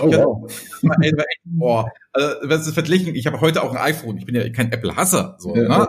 [0.02, 0.52] Oh, wow.
[1.46, 3.16] boah, also, was ist verglichen?
[3.16, 4.18] Ich habe heute auch ein iPhone.
[4.18, 5.70] Ich bin ja kein Apple-Hasser, so, ja, ne?
[5.70, 5.88] aber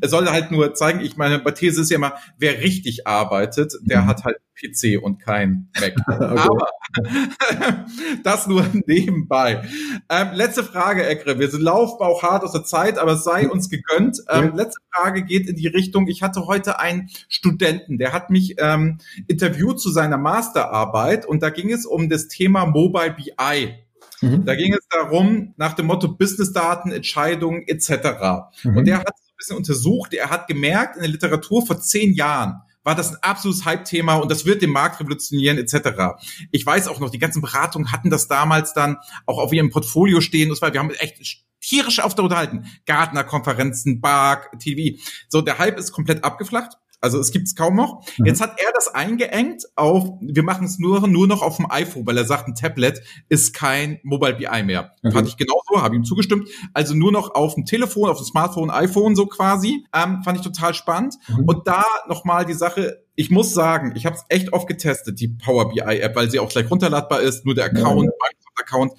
[0.00, 3.74] es soll halt nur zeigen, ich meine, bei These ist ja immer, wer richtig arbeitet,
[3.82, 4.06] der mhm.
[4.06, 5.94] hat halt PC und kein Mac.
[6.08, 6.38] okay.
[6.38, 6.68] Aber
[8.24, 9.62] das nur nebenbei.
[10.08, 11.38] Ähm, letzte Frage, Ekre.
[11.38, 14.18] Wir sind Laufbauch hart aus der Zeit, aber es sei uns gegönnt.
[14.28, 18.56] Ähm, letzte Frage geht in die Richtung, ich hatte heute einen Studenten, der hat mich
[18.58, 23.74] ähm, interviewt zu seiner Masterarbeit und da ging es um das Thema Mobile BI.
[24.20, 24.44] Mhm.
[24.44, 28.50] Da ging es darum, nach dem Motto Businessdaten, Entscheidungen etc.
[28.62, 28.76] Mhm.
[28.76, 32.14] Und der hat es ein bisschen untersucht, er hat gemerkt in der Literatur vor zehn
[32.14, 36.20] Jahren, war das ein absolutes Hype-Thema und das wird den Markt revolutionieren etc.
[36.50, 38.96] Ich weiß auch noch, die ganzen Beratungen hatten das damals dann
[39.26, 40.48] auch auf ihrem Portfolio stehen.
[40.48, 42.64] Das war, wir haben echt tierisch oft unterhalten.
[42.86, 44.98] Gartner-Konferenzen, Bark, TV.
[45.28, 46.78] So, der Hype ist komplett abgeflacht.
[47.00, 48.02] Also es gibt es kaum noch.
[48.18, 48.26] Mhm.
[48.26, 52.06] Jetzt hat er das eingeengt auf, wir machen es nur, nur noch auf dem iPhone,
[52.06, 54.92] weil er sagt, ein Tablet ist kein Mobile BI mehr.
[55.02, 55.12] Okay.
[55.12, 56.48] Fand ich genauso, habe ihm zugestimmt.
[56.74, 59.84] Also nur noch auf dem Telefon, auf dem Smartphone, iPhone so quasi.
[59.94, 61.14] Ähm, fand ich total spannend.
[61.28, 61.44] Mhm.
[61.44, 65.28] Und da nochmal die Sache, ich muss sagen, ich habe es echt oft getestet, die
[65.28, 68.28] Power BI App, weil sie auch gleich runterladbar ist, nur der Account, ja.
[68.60, 68.92] Account.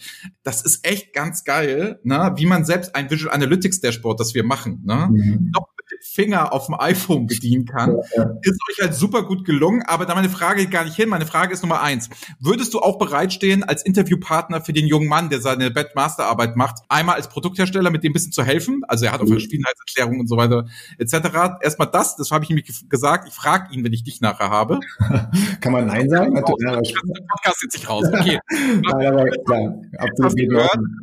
[0.44, 2.34] Das ist echt ganz geil, ne?
[2.38, 5.10] wie man selbst ein Visual Analytics Dashboard, das wir machen, ne?
[5.12, 5.52] Mhm.
[5.54, 5.68] noch
[6.02, 7.98] Finger auf dem iPhone bedienen kann.
[8.16, 8.32] Ja, ja.
[8.42, 11.10] Ist euch halt super gut gelungen, aber da meine Frage geht gar nicht hin.
[11.10, 12.10] Meine Frage ist Nummer eins.
[12.40, 17.16] Würdest du auch bereitstehen als Interviewpartner für den jungen Mann, der seine Masterarbeit macht, einmal
[17.16, 18.82] als Produkthersteller mit dem ein bisschen zu helfen?
[18.88, 19.34] Also er hat auch mhm.
[19.34, 20.66] Verschwiegenheitserklärungen und so weiter
[20.98, 21.62] etc.
[21.62, 23.28] Erstmal das, das habe ich ihm gesagt.
[23.28, 24.80] Ich frage ihn, wenn ich dich nachher habe.
[25.62, 26.34] Kann man Nein sagen?
[26.34, 28.06] Genau, ja, Podcast jetzt nicht raus.
[28.20, 28.40] Okay.
[28.50, 30.34] Nein, aber klar, absolut.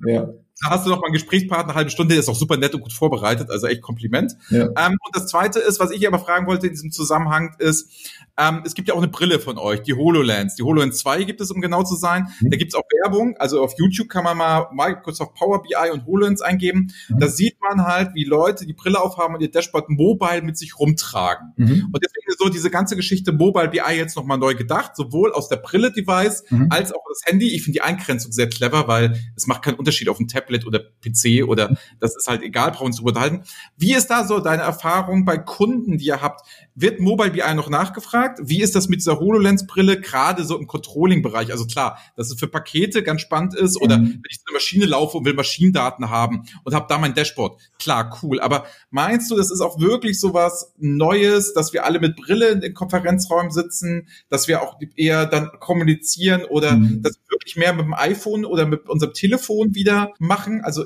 [0.06, 0.28] Ja
[0.62, 2.74] da hast du noch mal einen Gesprächspartner, eine halbe Stunde, der ist auch super nett
[2.74, 4.36] und gut vorbereitet, also echt Kompliment.
[4.48, 4.64] Ja.
[4.64, 7.90] Ähm, und das Zweite ist, was ich aber fragen wollte in diesem Zusammenhang, ist,
[8.38, 10.56] ähm, es gibt ja auch eine Brille von euch, die HoloLens.
[10.56, 12.28] Die HoloLens 2 gibt es, um genau zu sein.
[12.40, 12.50] Mhm.
[12.50, 16.06] Da gibt es auch Werbung, also auf YouTube kann man mal Microsoft Power BI und
[16.06, 16.92] HoloLens eingeben.
[17.08, 17.18] Mhm.
[17.18, 20.78] Da sieht man halt, wie Leute die Brille aufhaben und ihr Dashboard mobile mit sich
[20.78, 21.52] rumtragen.
[21.56, 21.90] Mhm.
[21.92, 25.48] Und deswegen ist so diese ganze Geschichte Mobile BI jetzt nochmal neu gedacht, sowohl aus
[25.48, 26.68] der Brille-Device mhm.
[26.70, 27.54] als auch das Handy.
[27.54, 30.80] Ich finde die Eingrenzung sehr clever, weil es macht keinen Unterschied auf dem Tablet oder
[30.80, 33.42] PC oder das ist halt egal, brauchen wir uns unterhalten.
[33.76, 36.46] Wie ist da so deine Erfahrung bei Kunden, die ihr habt?
[36.74, 38.40] Wird Mobile BI noch nachgefragt?
[38.42, 41.50] Wie ist das mit dieser HoloLens-Brille, gerade so im Controlling-Bereich?
[41.50, 44.06] Also klar, dass es für Pakete ganz spannend ist oder mhm.
[44.06, 47.60] wenn ich zu einer Maschine laufe und will Maschinendaten haben und habe da mein Dashboard.
[47.78, 48.40] Klar, cool.
[48.40, 52.48] Aber meinst du, das ist auch wirklich so was Neues, dass wir alle mit Brille
[52.48, 57.02] in den Konferenzräumen sitzen, dass wir auch eher dann kommunizieren oder mhm.
[57.02, 60.35] dass wir wirklich mehr mit dem iPhone oder mit unserem Telefon wieder machen?
[60.62, 60.84] Also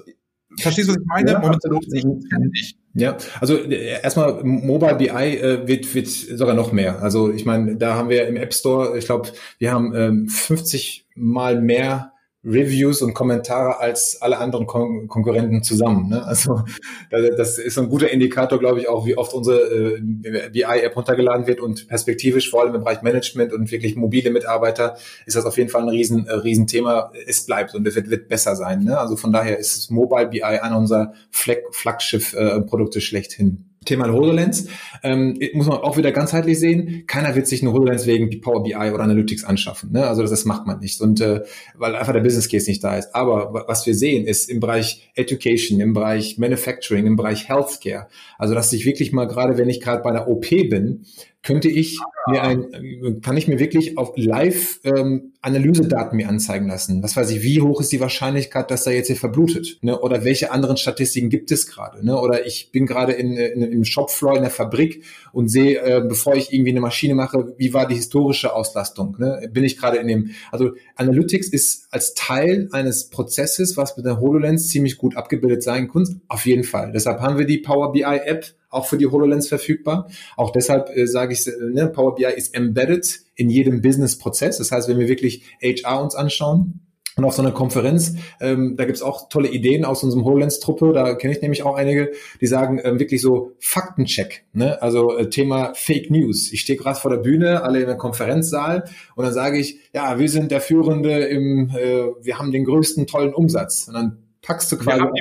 [0.59, 1.31] Verstehst du, was ich meine?
[1.33, 2.77] Ja, Momentan nicht.
[2.95, 7.01] Ja, also äh, erstmal Mobile BI äh, wird, wird sogar noch mehr.
[7.03, 9.29] Also ich meine, da haben wir im App Store, ich glaube,
[9.59, 12.10] wir haben ähm, 50 mal mehr
[12.43, 16.09] Reviews und Kommentare als alle anderen Kon Konkurrenten zusammen.
[16.09, 16.25] Ne?
[16.25, 16.63] Also
[17.11, 21.61] das ist ein guter Indikator, glaube ich, auch, wie oft unsere äh, BI-App runtergeladen wird
[21.61, 25.69] und perspektivisch, vor allem im Bereich Management und wirklich mobile Mitarbeiter, ist das auf jeden
[25.69, 27.13] Fall ein riesen, äh, riesen Thema.
[27.27, 28.85] Es bleibt und es wird, wird besser sein.
[28.85, 28.99] Ne?
[28.99, 33.70] Also von daher ist Mobile BI einer unserer Flaggschiff-Produkte äh, schlechthin.
[33.87, 34.69] Thema HoloLens
[35.03, 37.05] ähm, muss man auch wieder ganzheitlich sehen.
[37.07, 39.93] Keiner wird sich eine HoloLens wegen Power BI oder Analytics anschaffen.
[39.93, 40.07] Ne?
[40.07, 41.01] Also das, das macht man nicht.
[41.01, 41.45] Und äh,
[41.77, 43.15] weil einfach der Business Case nicht da ist.
[43.15, 48.09] Aber was wir sehen, ist im Bereich Education, im Bereich Manufacturing, im Bereich Healthcare,
[48.39, 51.07] also dass ich wirklich mal gerade, wenn ich gerade bei einer OP bin,
[51.43, 57.03] könnte ich mir ein, kann ich mir wirklich auf Live ähm, Analysedaten mir anzeigen lassen.
[57.03, 59.79] Was weiß ich, wie hoch ist die Wahrscheinlichkeit, dass da jetzt hier verblutet?
[59.81, 59.99] Ne?
[59.99, 62.05] Oder welche anderen Statistiken gibt es gerade?
[62.05, 62.21] Ne?
[62.21, 66.35] Oder ich bin gerade in, in, im Shopfloor in der Fabrik und sehe, äh, bevor
[66.35, 69.17] ich irgendwie eine Maschine mache, wie war die historische Auslastung?
[69.19, 69.49] Ne?
[69.51, 74.21] Bin ich gerade in dem, also Analytics ist als Teil eines Prozesses, was mit der
[74.21, 76.21] HoloLens ziemlich gut abgebildet sein kann.
[76.29, 76.93] Auf jeden Fall.
[76.93, 80.09] Deshalb haben wir die Power BI App auch für die HoloLens verfügbar.
[80.37, 84.59] Auch deshalb äh, sage ich, äh, ne, Power BI ist embedded in jedem Business-Prozess.
[84.59, 86.81] Das heißt, wenn wir wirklich HR uns anschauen,
[87.17, 91.15] und auf so einer Konferenz, ähm, da gibt's auch tolle Ideen aus unserem HoloLens-Truppe, da
[91.15, 94.81] kenne ich nämlich auch einige, die sagen ähm, wirklich so Faktencheck, ne?
[94.81, 96.51] also äh, Thema Fake News.
[96.53, 98.85] Ich stehe gerade vor der Bühne, alle in der Konferenzsaal
[99.17, 103.07] und dann sage ich, ja, wir sind der Führende im, äh, wir haben den größten
[103.07, 103.89] tollen Umsatz.
[103.89, 104.99] Und dann packst du quasi.
[104.99, 105.13] Wir haben,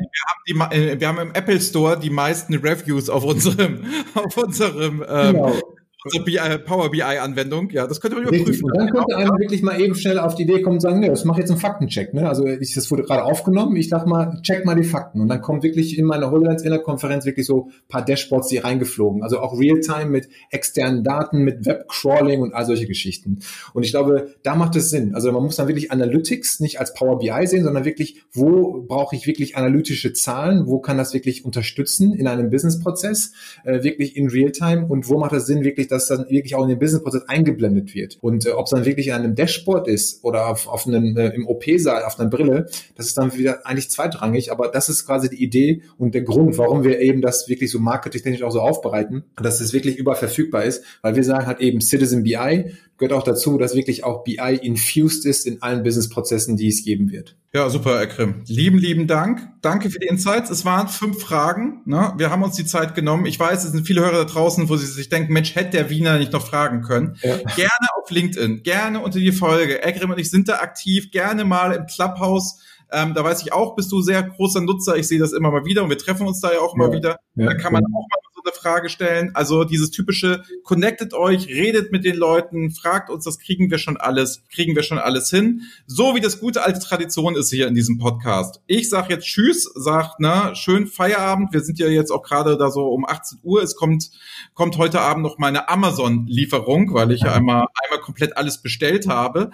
[0.47, 3.84] wir haben, die, äh, wir haben im Apple Store die meisten Reviews auf unserem,
[4.15, 5.61] auf unserem ähm, genau.
[6.01, 8.63] Also BI, Power BI-Anwendung, ja, das könnte man überprüfen.
[8.63, 11.09] Und dann könnte einer wirklich mal eben schnell auf die Idee kommen und sagen, nee,
[11.09, 12.13] das mache jetzt einen Faktencheck.
[12.13, 12.25] Ne?
[12.25, 15.19] Also ich, das wurde gerade aufgenommen, ich sag mal, check mal die Fakten.
[15.19, 18.59] Und dann kommen wirklich in meiner HoloLens in der Konferenz wirklich so paar Dashboards, die
[18.59, 19.23] reingeflogen.
[19.23, 23.39] Also auch Realtime mit externen Daten, mit Webcrawling und all solche Geschichten.
[23.73, 25.15] Und ich glaube, da macht es Sinn.
[25.15, 29.17] Also man muss dann wirklich Analytics nicht als Power BI sehen, sondern wirklich, wo brauche
[29.17, 30.65] ich wirklich analytische Zahlen?
[30.65, 33.33] Wo kann das wirklich unterstützen in einem Businessprozess?
[33.65, 34.85] Äh, wirklich in Realtime?
[34.87, 38.17] Und wo macht es Sinn, wirklich dass dann wirklich auch in den Businessprozess eingeblendet wird.
[38.21, 41.29] Und äh, ob es dann wirklich in einem Dashboard ist oder auf, auf einem, äh,
[41.29, 45.29] im OP-Saal, auf einer Brille, das ist dann wieder eigentlich zweitrangig, aber das ist quasi
[45.29, 49.23] die Idee und der Grund, warum wir eben das wirklich so marketingtechnisch auch so aufbereiten,
[49.41, 50.19] dass es wirklich überall
[50.65, 54.59] ist, weil wir sagen halt eben Citizen BI, gehört auch dazu, dass wirklich auch BI
[54.61, 57.35] infused ist in allen Businessprozessen, die es geben wird.
[57.53, 58.43] Ja, super, Ekrim.
[58.45, 59.41] Lieben, lieben Dank.
[59.61, 60.51] Danke für die Insights.
[60.51, 61.81] Es waren fünf Fragen.
[61.85, 62.13] Ne?
[62.17, 63.25] Wir haben uns die Zeit genommen.
[63.25, 65.89] Ich weiß, es sind viele Hörer da draußen, wo sie sich denken, Mensch, hätte der
[65.89, 67.17] Wiener nicht noch fragen können.
[67.21, 67.37] Ja.
[67.37, 69.81] Gerne auf LinkedIn, gerne unter die Folge.
[69.81, 71.09] Ekrim und ich sind da aktiv.
[71.09, 72.59] Gerne mal im Clubhouse.
[72.91, 74.97] Ähm, da weiß ich auch, bist du sehr großer Nutzer.
[74.97, 76.83] Ich sehe das immer mal wieder und wir treffen uns da ja auch ja.
[76.83, 77.19] immer wieder.
[77.35, 77.47] Ja.
[77.47, 79.31] Da kann man auch mal eine Frage stellen.
[79.33, 83.97] Also dieses typische, connectet euch, redet mit den Leuten, fragt uns, das kriegen wir schon
[83.97, 85.61] alles, kriegen wir schon alles hin.
[85.87, 88.61] So wie das gute alte Tradition ist hier in diesem Podcast.
[88.67, 91.53] Ich sag jetzt Tschüss, sag, ne, schön Feierabend.
[91.53, 93.61] Wir sind ja jetzt auch gerade da so um 18 Uhr.
[93.61, 94.11] Es kommt,
[94.53, 99.51] kommt heute Abend noch meine Amazon-Lieferung, weil ich ja einmal, einmal komplett alles bestellt habe.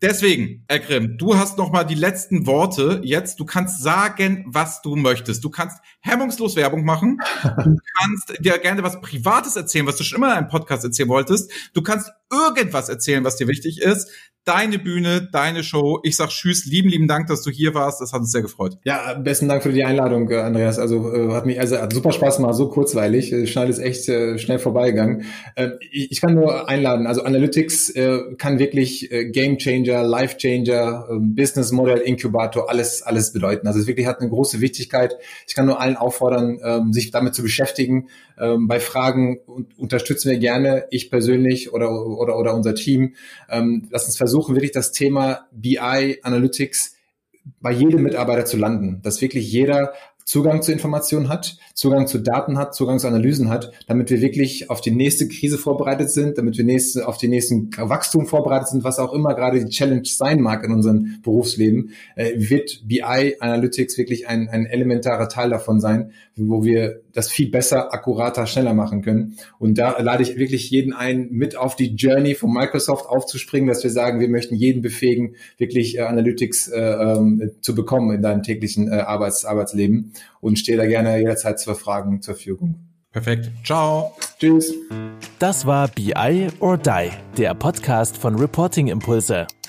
[0.00, 3.00] Deswegen, Ekrim, du hast noch mal die letzten Worte.
[3.02, 5.42] Jetzt, du kannst sagen, was du möchtest.
[5.42, 7.18] Du kannst hemmungslos Werbung machen.
[7.42, 7.48] Du
[7.98, 11.50] kannst dir gerne was Privates erzählen, was du schon immer in einem Podcast erzählen wolltest.
[11.74, 14.08] Du kannst irgendwas erzählen, was dir wichtig ist
[14.48, 16.00] deine Bühne, deine Show.
[16.02, 18.00] Ich sag Tschüss, lieben, lieben Dank, dass du hier warst.
[18.00, 18.78] Das hat uns sehr gefreut.
[18.84, 20.78] Ja, besten Dank für die Einladung, äh, Andreas.
[20.78, 23.30] Also äh, hat mich also hat super Spaß gemacht, so kurzweilig.
[23.30, 25.24] Äh, schnell ist echt äh, schnell vorbeigegangen.
[25.54, 27.06] Äh, ich kann nur einladen.
[27.06, 33.02] Also Analytics äh, kann wirklich äh, Game Changer, Life Changer, äh, Business Model Inkubator, alles
[33.02, 33.66] alles bedeuten.
[33.66, 35.14] Also es wirklich hat eine große Wichtigkeit.
[35.46, 38.08] Ich kann nur allen auffordern, äh, sich damit zu beschäftigen.
[38.40, 39.40] Ähm, bei Fragen
[39.76, 43.14] unterstützen wir gerne, ich persönlich oder oder oder unser Team.
[43.48, 46.96] Ähm, lass uns versuchen wirklich das Thema BI Analytics
[47.60, 49.92] bei jedem Mitarbeiter zu landen, dass wirklich jeder
[50.28, 54.68] Zugang zu Informationen hat, Zugang zu Daten hat, Zugang zu Analysen hat, damit wir wirklich
[54.68, 58.84] auf die nächste Krise vorbereitet sind, damit wir nächste, auf die nächsten Wachstum vorbereitet sind,
[58.84, 63.96] was auch immer gerade die Challenge sein mag in unserem Berufsleben, äh, wird BI Analytics
[63.96, 69.02] wirklich ein, ein elementarer Teil davon sein, wo wir das viel besser, akkurater, schneller machen
[69.02, 69.38] können.
[69.58, 73.82] Und da lade ich wirklich jeden ein, mit auf die Journey von Microsoft aufzuspringen, dass
[73.82, 78.44] wir sagen, wir möchten jeden befähigen, wirklich äh, Analytics äh, ähm, zu bekommen in deinem
[78.44, 82.76] täglichen äh, Arbeits Arbeitsleben und stehe da gerne jederzeit zur Fragen zur Verfügung.
[83.10, 83.50] Perfekt.
[83.64, 84.12] Ciao.
[84.38, 84.72] Tschüss.
[85.40, 89.48] Das war BI or Die, der Podcast von Reporting Impulse.